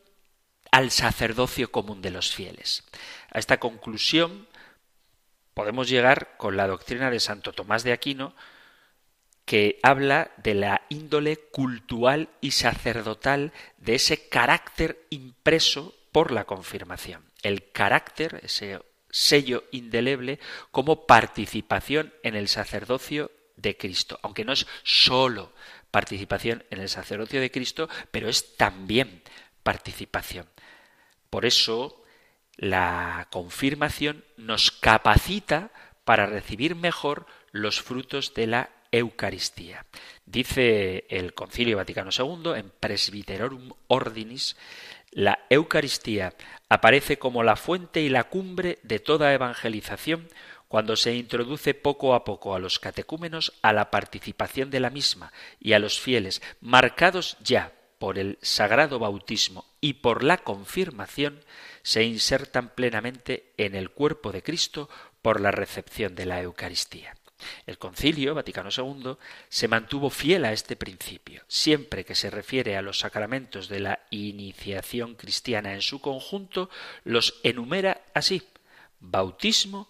[0.70, 2.84] al sacerdocio común de los fieles.
[3.32, 4.46] A esta conclusión
[5.54, 8.34] podemos llegar con la doctrina de Santo Tomás de Aquino,
[9.46, 17.24] que habla de la índole cultural y sacerdotal de ese carácter impreso por la confirmación.
[17.42, 20.38] El carácter, ese sello indeleble,
[20.70, 25.52] como participación en el sacerdocio de Cristo, aunque no es sólo
[25.96, 29.22] participación en el sacerdocio de Cristo, pero es también
[29.62, 30.46] participación.
[31.30, 32.04] Por eso
[32.58, 35.70] la confirmación nos capacita
[36.04, 39.86] para recibir mejor los frutos de la Eucaristía.
[40.26, 44.54] Dice el Concilio Vaticano II en Presbyterorum Ordinis,
[45.12, 46.34] la Eucaristía
[46.68, 50.28] aparece como la fuente y la cumbre de toda evangelización
[50.68, 55.32] cuando se introduce poco a poco a los catecúmenos a la participación de la misma
[55.60, 61.40] y a los fieles, marcados ya por el sagrado bautismo y por la confirmación,
[61.82, 64.88] se insertan plenamente en el cuerpo de Cristo
[65.22, 67.14] por la recepción de la Eucaristía.
[67.66, 69.16] El Concilio Vaticano II
[69.48, 71.42] se mantuvo fiel a este principio.
[71.48, 76.70] Siempre que se refiere a los sacramentos de la iniciación cristiana en su conjunto,
[77.04, 78.42] los enumera así
[79.00, 79.88] bautismo,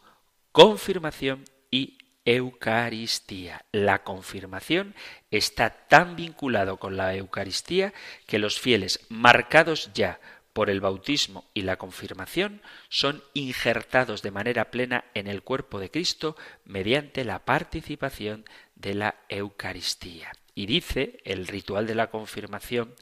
[0.57, 3.66] confirmación y Eucaristía.
[3.73, 4.95] La confirmación
[5.31, 7.92] está tan vinculado con la Eucaristía
[8.27, 10.19] que los fieles, marcados ya
[10.55, 15.90] por el bautismo y la confirmación, son injertados de manera plena en el cuerpo de
[15.90, 20.33] Cristo mediante la participación de la Eucaristía.
[20.55, 22.95] Y dice el ritual de la confirmación,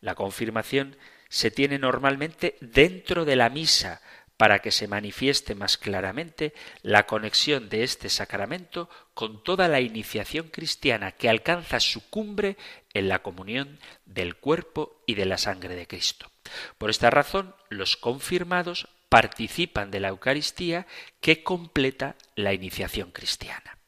[0.00, 0.96] la confirmación
[1.28, 4.00] se tiene normalmente dentro de la misa,
[4.36, 10.48] para que se manifieste más claramente la conexión de este sacramento con toda la iniciación
[10.48, 12.56] cristiana que alcanza su cumbre
[12.92, 16.30] en la comunión del cuerpo y de la sangre de Cristo.
[16.78, 20.86] Por esta razón, los confirmados participan de la Eucaristía
[21.20, 23.78] que completa la iniciación cristiana.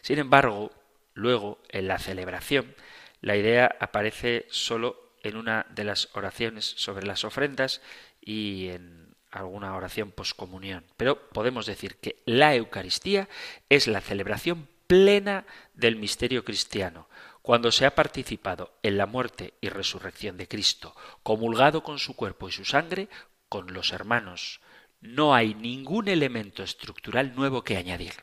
[0.00, 0.72] Sin embargo,
[1.14, 2.74] luego, en la celebración,
[3.20, 7.80] la idea aparece sólo en una de las oraciones sobre las ofrendas
[8.20, 9.03] y en
[9.40, 10.84] alguna oración poscomunión.
[10.96, 13.28] Pero podemos decir que la Eucaristía
[13.68, 17.08] es la celebración plena del misterio cristiano,
[17.42, 22.48] cuando se ha participado en la muerte y resurrección de Cristo, comulgado con su cuerpo
[22.48, 23.08] y su sangre,
[23.48, 24.60] con los hermanos
[25.04, 28.14] no hay ningún elemento estructural nuevo que añadir.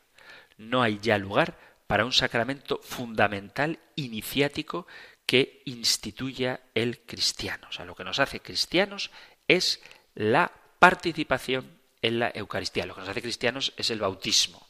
[0.58, 4.88] No hay ya lugar para un sacramento fundamental, iniciático,
[5.28, 7.68] que instituya el cristiano.
[7.70, 9.12] O sea, lo que nos hace cristianos
[9.48, 9.80] es
[10.16, 10.52] la
[10.82, 12.88] participación en la Eucaristía.
[12.88, 14.68] Lo que nos hace cristianos es el bautismo.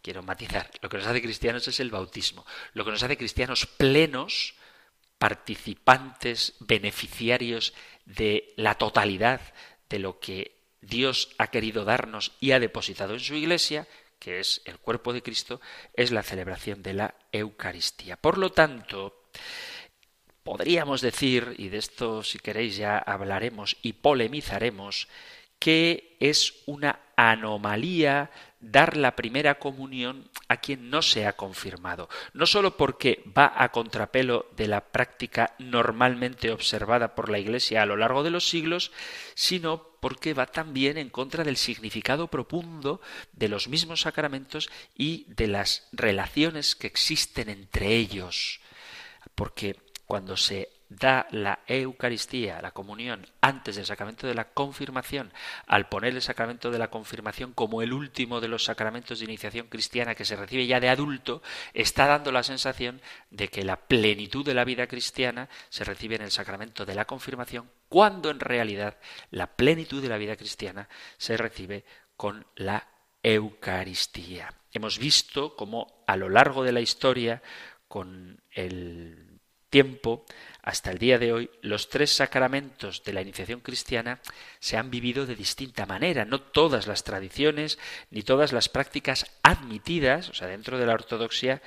[0.00, 0.70] Quiero matizar.
[0.80, 2.46] Lo que nos hace cristianos es el bautismo.
[2.72, 4.54] Lo que nos hace cristianos plenos,
[5.18, 7.74] participantes, beneficiarios
[8.06, 9.42] de la totalidad
[9.90, 13.86] de lo que Dios ha querido darnos y ha depositado en su iglesia,
[14.18, 15.60] que es el cuerpo de Cristo,
[15.92, 18.16] es la celebración de la Eucaristía.
[18.16, 19.28] Por lo tanto,
[20.44, 25.08] podríamos decir, y de esto si queréis ya hablaremos y polemizaremos,
[25.58, 28.30] que es una anomalía
[28.60, 33.70] dar la primera comunión a quien no se ha confirmado, no sólo porque va a
[33.70, 38.92] contrapelo de la práctica normalmente observada por la Iglesia a lo largo de los siglos,
[39.34, 43.00] sino porque va también en contra del significado profundo
[43.32, 48.60] de los mismos sacramentos y de las relaciones que existen entre ellos.
[49.34, 49.76] Porque
[50.06, 55.32] cuando se da la Eucaristía, la comunión, antes del sacramento de la confirmación,
[55.66, 59.66] al poner el sacramento de la confirmación como el último de los sacramentos de iniciación
[59.68, 61.42] cristiana que se recibe ya de adulto,
[61.72, 63.00] está dando la sensación
[63.30, 67.06] de que la plenitud de la vida cristiana se recibe en el sacramento de la
[67.06, 68.98] confirmación, cuando en realidad
[69.30, 71.84] la plenitud de la vida cristiana se recibe
[72.16, 72.86] con la
[73.22, 74.52] Eucaristía.
[74.70, 77.42] Hemos visto cómo a lo largo de la historia,
[77.88, 79.33] con el
[79.74, 80.24] tiempo,
[80.62, 84.20] hasta el día de hoy, los tres sacramentos de la iniciación cristiana
[84.60, 86.24] se han vivido de distinta manera.
[86.24, 91.60] No todas las tradiciones ni todas las prácticas admitidas, o sea, dentro de la ortodoxia,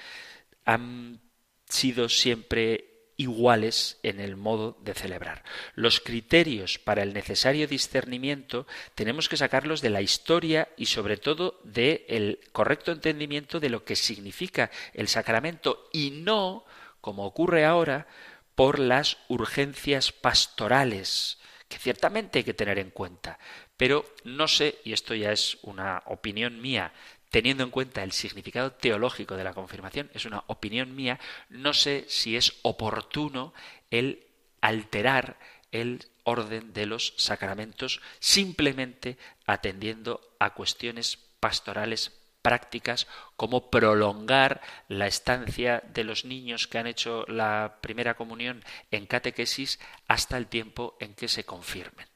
[0.63, 1.19] han
[1.67, 5.43] sido siempre iguales en el modo de celebrar.
[5.75, 11.59] Los criterios para el necesario discernimiento tenemos que sacarlos de la historia y sobre todo
[11.65, 16.63] del correcto entendimiento de lo que significa el sacramento y no
[17.07, 18.05] como ocurre ahora,
[18.53, 21.37] por las urgencias pastorales,
[21.69, 23.39] que ciertamente hay que tener en cuenta.
[23.77, 26.91] Pero no sé, y esto ya es una opinión mía,
[27.29, 32.03] teniendo en cuenta el significado teológico de la confirmación, es una opinión mía, no sé
[32.09, 33.53] si es oportuno
[33.89, 34.25] el
[34.59, 35.39] alterar
[35.71, 42.16] el orden de los sacramentos simplemente atendiendo a cuestiones pastorales
[42.47, 49.05] prácticas como prolongar la estancia de los niños que han hecho la primera comunión en
[49.05, 52.07] catequesis hasta el tiempo en que se confirmen.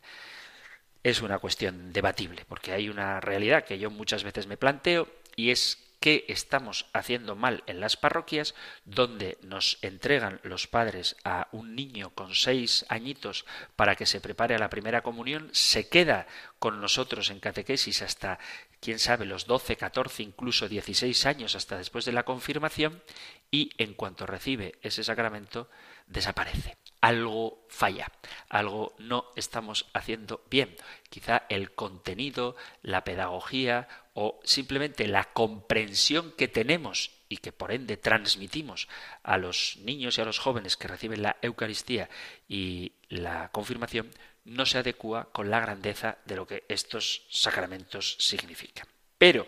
[1.03, 5.51] Es una cuestión debatible, porque hay una realidad que yo muchas veces me planteo y
[5.51, 11.75] es qué estamos haciendo mal en las parroquias donde nos entregan los padres a un
[11.75, 13.45] niño con seis añitos
[13.75, 16.25] para que se prepare a la primera comunión, se queda
[16.57, 18.39] con nosotros en catequesis hasta,
[18.79, 23.03] quién sabe, los 12, 14, incluso 16 años hasta después de la confirmación
[23.51, 25.69] y en cuanto recibe ese sacramento
[26.07, 28.11] desaparece algo falla,
[28.47, 30.75] algo no estamos haciendo bien.
[31.09, 37.97] Quizá el contenido, la pedagogía o simplemente la comprensión que tenemos y que por ende
[37.97, 38.87] transmitimos
[39.23, 42.09] a los niños y a los jóvenes que reciben la Eucaristía
[42.47, 44.11] y la confirmación
[44.43, 48.87] no se adecua con la grandeza de lo que estos sacramentos significan.
[49.17, 49.47] Pero,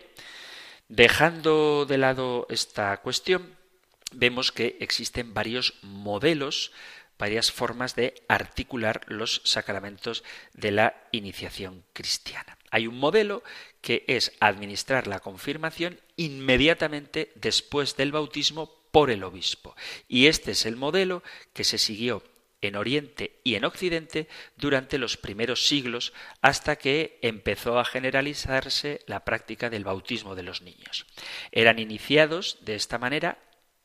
[0.88, 3.56] dejando de lado esta cuestión,
[4.12, 6.72] vemos que existen varios modelos
[7.18, 12.58] varias formas de articular los sacramentos de la iniciación cristiana.
[12.74, 13.44] Hay un modelo
[13.80, 19.76] que es administrar la confirmación inmediatamente después del bautismo por el obispo.
[20.08, 21.22] Y este es el modelo
[21.52, 22.24] que se siguió
[22.62, 26.12] en Oriente y en Occidente durante los primeros siglos
[26.42, 31.06] hasta que empezó a generalizarse la práctica del bautismo de los niños.
[31.52, 33.38] Eran iniciados de esta manera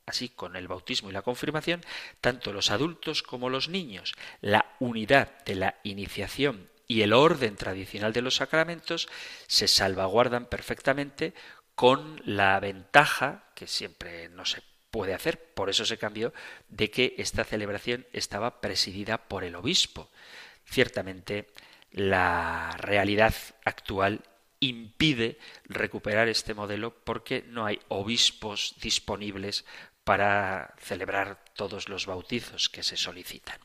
[0.07, 1.85] así con el bautismo y la confirmación,
[2.21, 4.15] tanto los adultos como los niños.
[4.41, 9.07] La unidad de la iniciación y el orden tradicional de los sacramentos
[9.45, 11.35] se salvaguardan perfectamente
[11.75, 16.33] con la ventaja, que siempre no se puede hacer, por eso se cambió,
[16.67, 20.09] de que esta celebración estaba presidida por el obispo.
[20.65, 21.51] Ciertamente,
[21.91, 24.23] la realidad actual
[24.59, 29.63] impide recuperar este modelo porque no hay obispos disponibles
[30.03, 33.59] para celebrar todos los bautizos que se solicitan.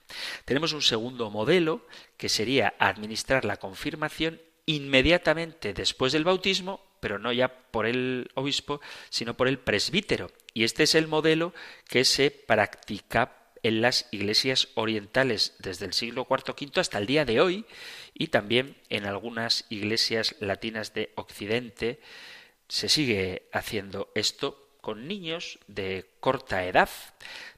[0.45, 7.32] Tenemos un segundo modelo que sería administrar la confirmación inmediatamente después del bautismo, pero no
[7.32, 8.80] ya por el obispo,
[9.11, 10.30] sino por el presbítero.
[10.53, 11.55] Y este es el modelo
[11.89, 17.41] que se practica en las iglesias orientales desde el siglo IV hasta el día de
[17.41, 17.64] hoy
[18.12, 21.99] y también en algunas iglesias latinas de Occidente
[22.68, 26.91] se sigue haciendo esto con niños de corta edad.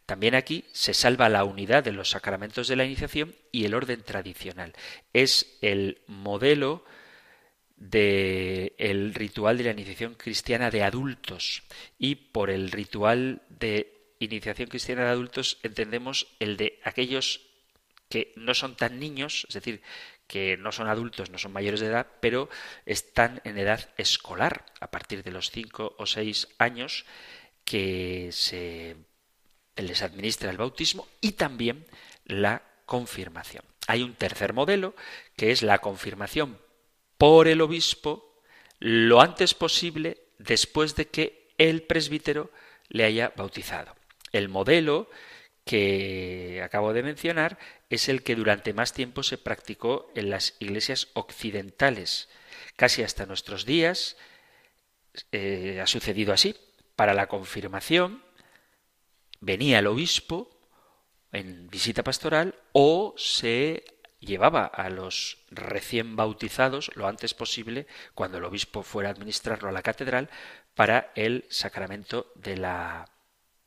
[0.06, 4.00] También aquí se salva la unidad de los sacramentos de la iniciación y el orden
[4.02, 4.72] tradicional.
[5.12, 6.84] Es el modelo
[7.76, 11.64] del ritual de la iniciación cristiana de adultos
[11.98, 17.40] y por el ritual de iniciación cristiana de adultos entendemos el de aquellos
[18.08, 19.82] que no son tan niños, es decir,
[20.26, 22.48] que no son adultos, no son mayores de edad, pero
[22.84, 27.04] están en edad escolar, a partir de los cinco o seis años
[27.64, 28.96] que se
[29.76, 31.86] les administra el bautismo y también
[32.24, 33.64] la confirmación.
[33.86, 34.94] Hay un tercer modelo
[35.36, 36.58] que es la confirmación
[37.18, 38.40] por el obispo
[38.78, 42.50] lo antes posible después de que el presbítero
[42.88, 43.94] le haya bautizado.
[44.32, 45.08] El modelo
[45.66, 47.58] que acabo de mencionar
[47.90, 52.28] es el que durante más tiempo se practicó en las iglesias occidentales.
[52.76, 54.16] Casi hasta nuestros días
[55.32, 56.54] eh, ha sucedido así.
[56.94, 58.22] Para la confirmación
[59.40, 60.56] venía el obispo
[61.32, 63.84] en visita pastoral o se
[64.20, 69.72] llevaba a los recién bautizados lo antes posible, cuando el obispo fuera a administrarlo a
[69.72, 70.30] la catedral,
[70.76, 73.15] para el sacramento de la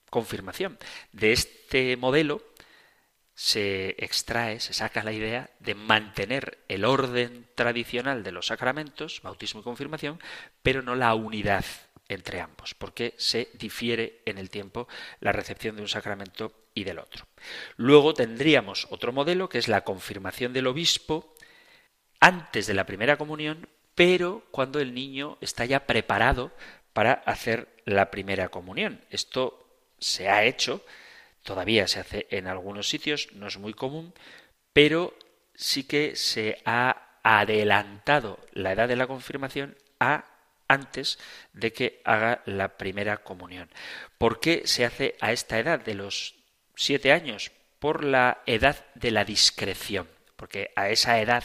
[0.10, 0.78] confirmación.
[1.12, 2.42] De este modelo
[3.34, 9.62] se extrae, se saca la idea de mantener el orden tradicional de los sacramentos, bautismo
[9.62, 10.20] y confirmación,
[10.62, 11.64] pero no la unidad
[12.10, 14.90] entre ambos, porque se difiere en el tiempo
[15.22, 17.28] la recepción de un sacramento y del otro.
[17.78, 21.34] Luego tendríamos otro modelo, que es la confirmación del obispo
[22.20, 26.52] antes de la primera comunión, pero cuando el niño está ya preparado
[26.94, 29.02] para hacer la primera comunión.
[29.10, 29.69] Esto
[30.00, 30.86] se ha hecho,
[31.44, 34.14] todavía se hace en algunos sitios, no es muy común,
[34.74, 35.18] pero
[35.56, 40.26] sí que se ha adelantado la edad de la confirmación a
[40.68, 41.20] antes
[41.54, 43.70] de que haga la primera comunión.
[44.18, 46.36] ¿Por qué se hace a esta edad de los
[46.76, 47.52] siete años?
[47.80, 51.44] Por la edad de la discreción, porque a esa edad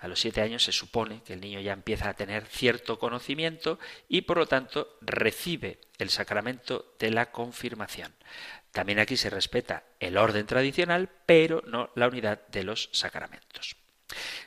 [0.00, 3.78] a los siete años se supone que el niño ya empieza a tener cierto conocimiento
[4.08, 8.12] y por lo tanto recibe el sacramento de la confirmación.
[8.70, 13.76] También aquí se respeta el orden tradicional, pero no la unidad de los sacramentos.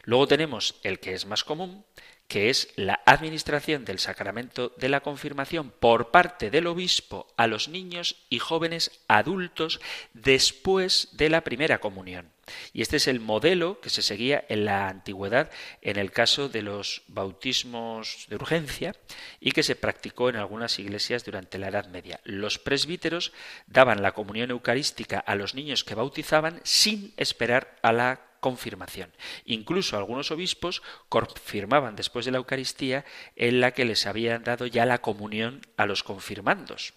[0.03, 1.85] Luego tenemos el que es más común,
[2.31, 7.67] que es la administración del sacramento de la confirmación por parte del obispo a los
[7.67, 9.81] niños y jóvenes adultos
[10.13, 12.31] después de la primera comunión.
[12.71, 15.51] Y este es el modelo que se seguía en la antigüedad
[15.81, 18.95] en el caso de los bautismos de urgencia
[19.41, 22.21] y que se practicó en algunas iglesias durante la Edad Media.
[22.23, 23.33] Los presbíteros
[23.67, 29.13] daban la comunión eucarística a los niños que bautizaban sin esperar a la confirmación.
[29.45, 33.05] Incluso algunos obispos confirmaban después de la Eucaristía
[33.37, 36.93] en la que les habían dado ya la comunión a los confirmandos.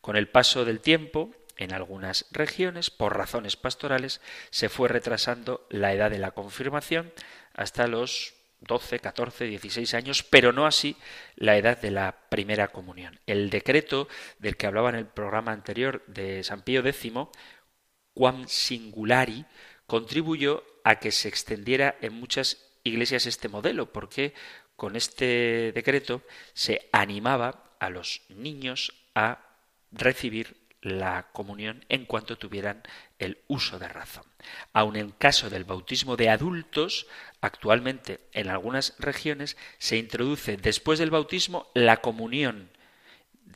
[0.00, 4.20] Con el paso del tiempo, en algunas regiones, por razones pastorales,
[4.50, 7.12] se fue retrasando la edad de la confirmación
[7.54, 10.96] hasta los 12, 14, 16 años, pero no así
[11.36, 13.20] la edad de la primera comunión.
[13.26, 14.08] El decreto
[14.38, 17.12] del que hablaba en el programa anterior de San Pío X,
[18.14, 19.46] Quam Singulari,
[19.90, 24.34] contribuyó a que se extendiera en muchas iglesias este modelo, porque
[24.76, 26.22] con este decreto
[26.54, 29.40] se animaba a los niños a
[29.90, 32.84] recibir la comunión en cuanto tuvieran
[33.18, 34.22] el uso de razón.
[34.72, 37.08] Aun en caso del bautismo de adultos,
[37.40, 42.70] actualmente en algunas regiones se introduce después del bautismo la comunión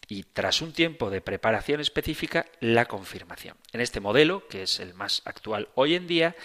[0.09, 3.57] y tras un tiempo de preparación específica la confirmación.
[3.73, 6.37] En este modelo, que es el más actual hoy en día,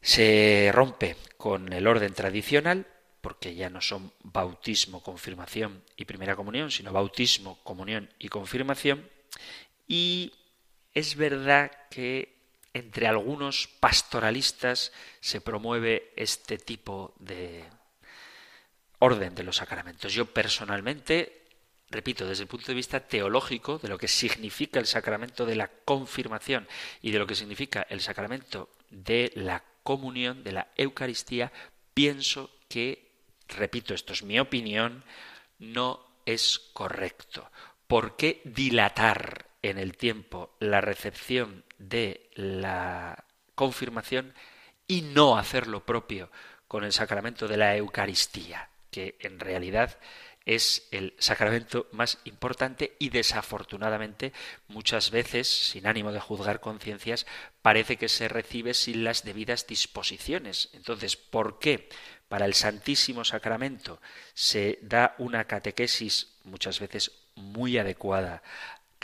[0.00, 2.86] se rompe con el orden tradicional,
[3.20, 9.08] porque ya no son bautismo, confirmación y primera comunión, sino bautismo, comunión y confirmación.
[9.88, 10.32] Y
[10.92, 12.34] es verdad que
[12.74, 17.64] entre algunos pastoralistas se promueve este tipo de
[18.98, 20.12] orden de los sacramentos.
[20.12, 21.43] Yo personalmente,
[21.90, 25.68] repito, desde el punto de vista teológico, de lo que significa el sacramento de la
[25.68, 26.66] confirmación
[27.02, 31.52] y de lo que significa el sacramento de la comunión, de la Eucaristía,
[31.92, 33.12] pienso que,
[33.48, 35.04] repito, esto es mi opinión,
[35.58, 37.50] no es correcto.
[37.86, 43.24] ¿Por qué dilatar en el tiempo la recepción de la
[43.54, 44.34] confirmación
[44.86, 46.30] y no hacer lo propio
[46.68, 49.98] con el sacramento de la Eucaristía, que en realidad
[50.46, 54.32] es el sacramento más importante y desafortunadamente
[54.68, 57.26] muchas veces, sin ánimo de juzgar conciencias,
[57.62, 60.70] parece que se recibe sin las debidas disposiciones.
[60.74, 61.88] Entonces, ¿por qué
[62.28, 64.00] para el Santísimo Sacramento
[64.34, 68.42] se da una catequesis muchas veces muy adecuada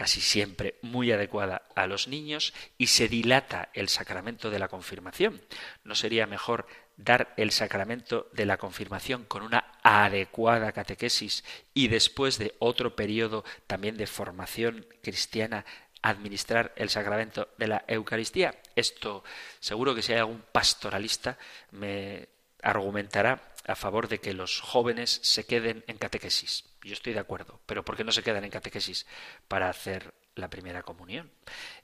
[0.01, 5.43] casi siempre muy adecuada a los niños y se dilata el sacramento de la confirmación.
[5.85, 6.67] ¿No sería mejor
[7.05, 11.45] dar el sacramento de la confirmación con una adecuada catequesis
[11.75, 15.65] y después de otro periodo también de formación cristiana
[16.03, 18.55] administrar el sacramento de la Eucaristía?
[18.75, 19.25] Esto
[19.59, 21.39] seguro que si hay algún pastoralista
[21.73, 22.29] me
[22.63, 26.65] argumentará a favor de que los jóvenes se queden en catequesis.
[26.83, 29.07] Yo estoy de acuerdo, pero ¿por qué no se quedan en catequesis
[29.49, 31.31] para hacer la primera comunión?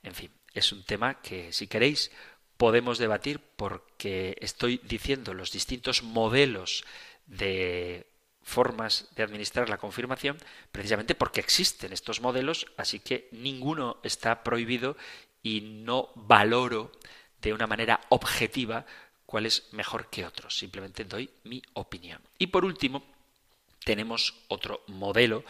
[0.02, 2.10] En fin, es un tema que si queréis
[2.56, 6.84] podemos debatir porque estoy diciendo los distintos modelos
[7.26, 8.06] de
[8.42, 10.38] formas de administrar la confirmación
[10.70, 14.96] precisamente porque existen estos modelos, así que ninguno está prohibido
[15.42, 16.92] y no valoro
[17.42, 18.86] de una manera objetiva
[19.26, 20.56] cuál es mejor que otros.
[20.56, 22.22] Simplemente doy mi opinión.
[22.38, 23.04] Y por último,
[23.84, 25.44] tenemos otro modelo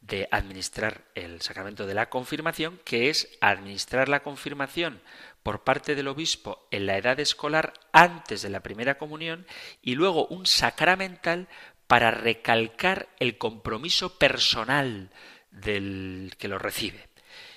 [0.00, 5.00] de administrar el sacramento de la confirmación, que es administrar la confirmación
[5.42, 9.46] por parte del obispo en la edad escolar antes de la primera comunión
[9.82, 11.48] y luego un sacramental
[11.86, 15.10] para recalcar el compromiso personal
[15.50, 17.08] del que lo recibe.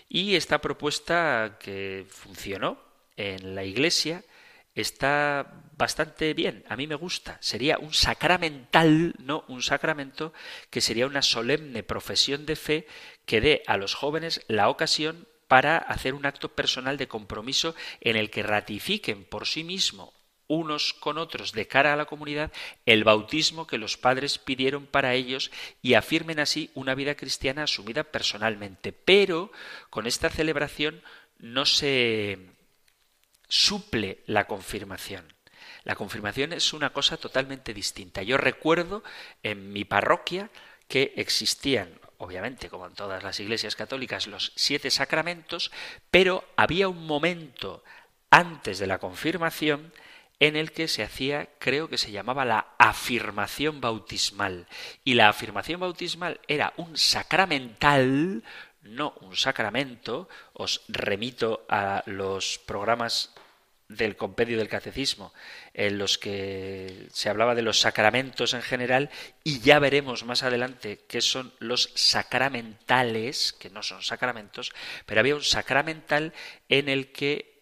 [0.09, 2.79] Y esta propuesta que funcionó
[3.17, 4.23] en la Iglesia
[4.75, 7.37] está bastante bien, a mí me gusta.
[7.41, 10.33] Sería un sacramental, no un sacramento,
[10.69, 12.87] que sería una solemne profesión de fe
[13.25, 18.15] que dé a los jóvenes la ocasión para hacer un acto personal de compromiso en
[18.15, 20.11] el que ratifiquen por sí mismo
[20.47, 22.51] unos con otros de cara a la comunidad
[22.87, 25.51] el bautismo que los padres pidieron para ellos
[25.83, 28.93] y afirmen así una vida cristiana asumida personalmente.
[28.93, 29.51] Pero
[29.91, 31.03] con esta celebración
[31.37, 32.39] no se
[33.47, 35.35] suple la confirmación.
[35.83, 38.23] La confirmación es una cosa totalmente distinta.
[38.23, 39.03] Yo recuerdo
[39.43, 40.49] en mi parroquia
[40.87, 45.71] que existían, obviamente, como en todas las iglesias católicas, los siete sacramentos,
[46.09, 47.83] pero había un momento
[48.29, 49.93] antes de la confirmación
[50.39, 54.67] en el que se hacía, creo que se llamaba la afirmación bautismal.
[55.03, 58.43] Y la afirmación bautismal era un sacramental,
[58.81, 60.27] no un sacramento.
[60.53, 63.33] Os remito a los programas
[63.87, 65.33] del compendio del catecismo,
[65.73, 69.09] en los que se hablaba de los sacramentos en general,
[69.43, 74.71] y ya veremos más adelante qué son los sacramentales, que no son sacramentos,
[75.05, 76.33] pero había un sacramental
[76.69, 77.53] en el que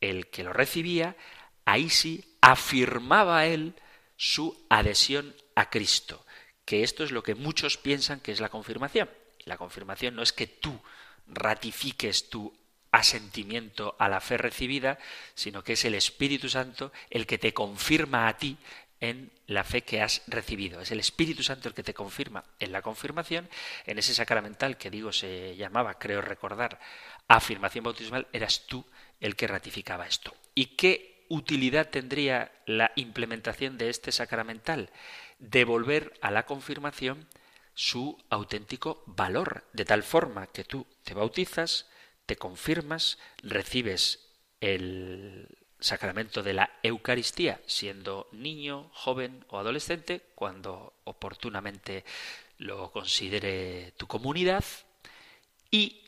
[0.00, 1.16] el que lo recibía,
[1.64, 3.74] ahí sí afirmaba él
[4.16, 6.24] su adhesión a Cristo,
[6.64, 9.10] que esto es lo que muchos piensan que es la confirmación.
[9.44, 10.80] La confirmación no es que tú
[11.26, 12.52] ratifiques tu
[12.92, 14.98] asentimiento a la fe recibida,
[15.34, 18.56] sino que es el Espíritu Santo el que te confirma a ti
[19.00, 20.80] en la fe que has recibido.
[20.80, 23.48] Es el Espíritu Santo el que te confirma en la confirmación,
[23.84, 26.80] en ese sacramental que digo se llamaba, creo recordar,
[27.28, 28.84] afirmación bautismal, eras tú
[29.20, 30.34] el que ratificaba esto.
[30.54, 34.90] ¿Y qué utilidad tendría la implementación de este sacramental?
[35.38, 37.26] Devolver a la confirmación
[37.74, 41.86] su auténtico valor, de tal forma que tú te bautizas,
[42.26, 44.20] te confirmas, recibes
[44.60, 45.48] el
[45.80, 52.04] sacramento de la Eucaristía siendo niño, joven o adolescente, cuando oportunamente
[52.58, 54.64] lo considere tu comunidad,
[55.70, 56.02] y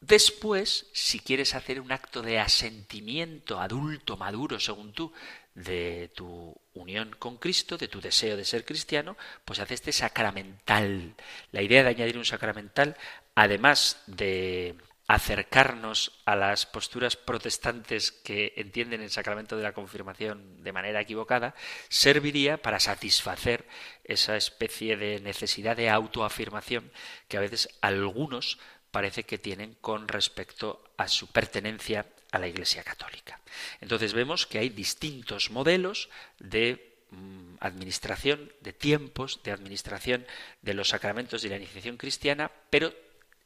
[0.00, 5.12] después, si quieres hacer un acto de asentimiento adulto, maduro, según tú,
[5.54, 11.14] de tu unión con Cristo, de tu deseo de ser cristiano, pues hace este sacramental.
[11.50, 12.96] La idea de añadir un sacramental,
[13.34, 14.76] además de
[15.08, 21.54] acercarnos a las posturas protestantes que entienden el sacramento de la confirmación de manera equivocada,
[21.88, 23.66] serviría para satisfacer
[24.04, 26.92] esa especie de necesidad de autoafirmación
[27.26, 28.58] que a veces algunos
[28.90, 33.40] parece que tienen con respecto a su pertenencia a la Iglesia Católica.
[33.80, 40.26] Entonces vemos que hay distintos modelos de mm, administración, de tiempos de administración
[40.60, 42.92] de los sacramentos de la iniciación cristiana, pero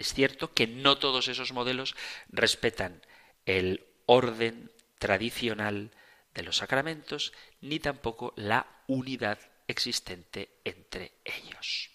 [0.02, 1.96] es cierto que no todos esos modelos
[2.28, 3.00] respetan
[3.46, 5.90] el orden tradicional
[6.34, 11.90] de los sacramentos, ni tampoco la unidad existente entre ellos.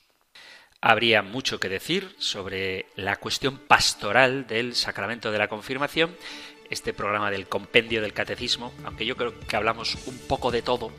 [0.79, 6.15] Habría mucho que decir sobre la cuestión pastoral del sacramento de la confirmación,
[6.69, 10.91] este programa del compendio del catecismo, aunque yo creo que hablamos un poco de todo,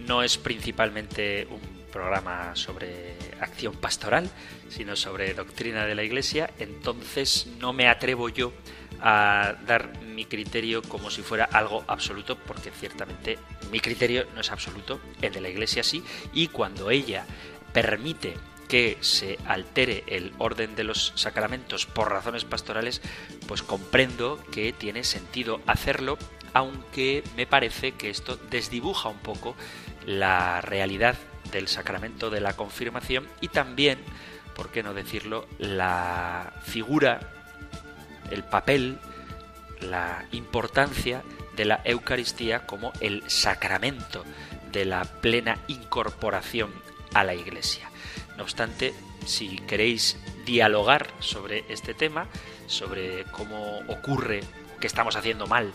[0.00, 4.30] no es principalmente un programa sobre acción pastoral,
[4.68, 8.52] sino sobre doctrina de la Iglesia, entonces no me atrevo yo
[9.00, 13.38] a dar mi criterio como si fuera algo absoluto, porque ciertamente
[13.70, 17.24] mi criterio no es absoluto, el de la Iglesia sí, y cuando ella
[17.72, 18.34] permite
[18.68, 23.02] que se altere el orden de los sacramentos por razones pastorales,
[23.48, 26.18] pues comprendo que tiene sentido hacerlo,
[26.52, 29.56] aunque me parece que esto desdibuja un poco
[30.06, 31.16] la realidad
[31.50, 33.98] del sacramento de la confirmación y también,
[34.54, 37.20] por qué no decirlo, la figura,
[38.30, 38.98] el papel,
[39.80, 41.22] la importancia
[41.56, 44.24] de la Eucaristía como el sacramento
[44.72, 46.70] de la plena incorporación
[47.14, 47.90] a la Iglesia.
[48.36, 48.94] No obstante,
[49.26, 52.26] si queréis dialogar sobre este tema,
[52.66, 54.40] sobre cómo ocurre,
[54.80, 55.72] qué estamos haciendo mal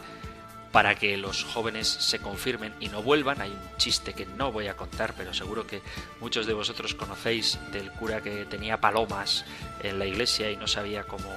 [0.75, 3.39] para que los jóvenes se confirmen y no vuelvan.
[3.39, 5.81] Hay un chiste que no voy a contar, pero seguro que
[6.19, 9.45] muchos de vosotros conocéis del cura que tenía palomas
[9.83, 11.29] en la iglesia y no sabía cómo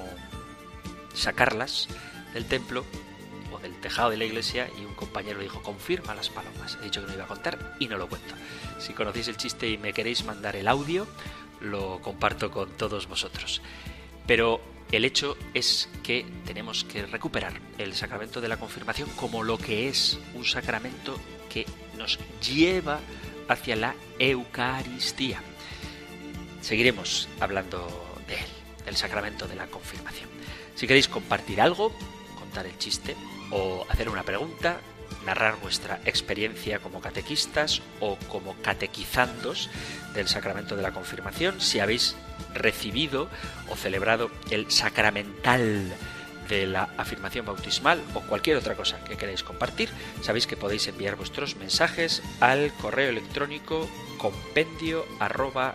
[1.14, 1.86] sacarlas
[2.34, 2.84] del templo
[3.52, 6.76] o del tejado de la iglesia y un compañero dijo, confirma las palomas.
[6.80, 8.34] He dicho que no iba a contar y no lo cuento.
[8.80, 11.06] Si conocéis el chiste y me queréis mandar el audio,
[11.60, 13.62] lo comparto con todos vosotros.
[14.26, 14.60] Pero
[14.92, 19.88] el hecho es que tenemos que recuperar el sacramento de la confirmación como lo que
[19.88, 21.18] es un sacramento
[21.50, 21.66] que
[21.96, 23.00] nos lleva
[23.48, 25.42] hacia la Eucaristía.
[26.60, 27.86] Seguiremos hablando
[28.26, 28.50] de él,
[28.84, 30.28] del sacramento de la confirmación.
[30.74, 31.92] Si queréis compartir algo,
[32.38, 33.16] contar el chiste
[33.50, 34.80] o hacer una pregunta,
[35.24, 39.70] narrar vuestra experiencia como catequistas o como catequizandos
[40.14, 42.16] del sacramento de la confirmación, si habéis
[42.54, 43.28] recibido
[43.68, 45.92] o celebrado el sacramental
[46.48, 49.90] de la afirmación bautismal o cualquier otra cosa que queráis compartir,
[50.22, 55.74] sabéis que podéis enviar vuestros mensajes al correo electrónico compendio arroba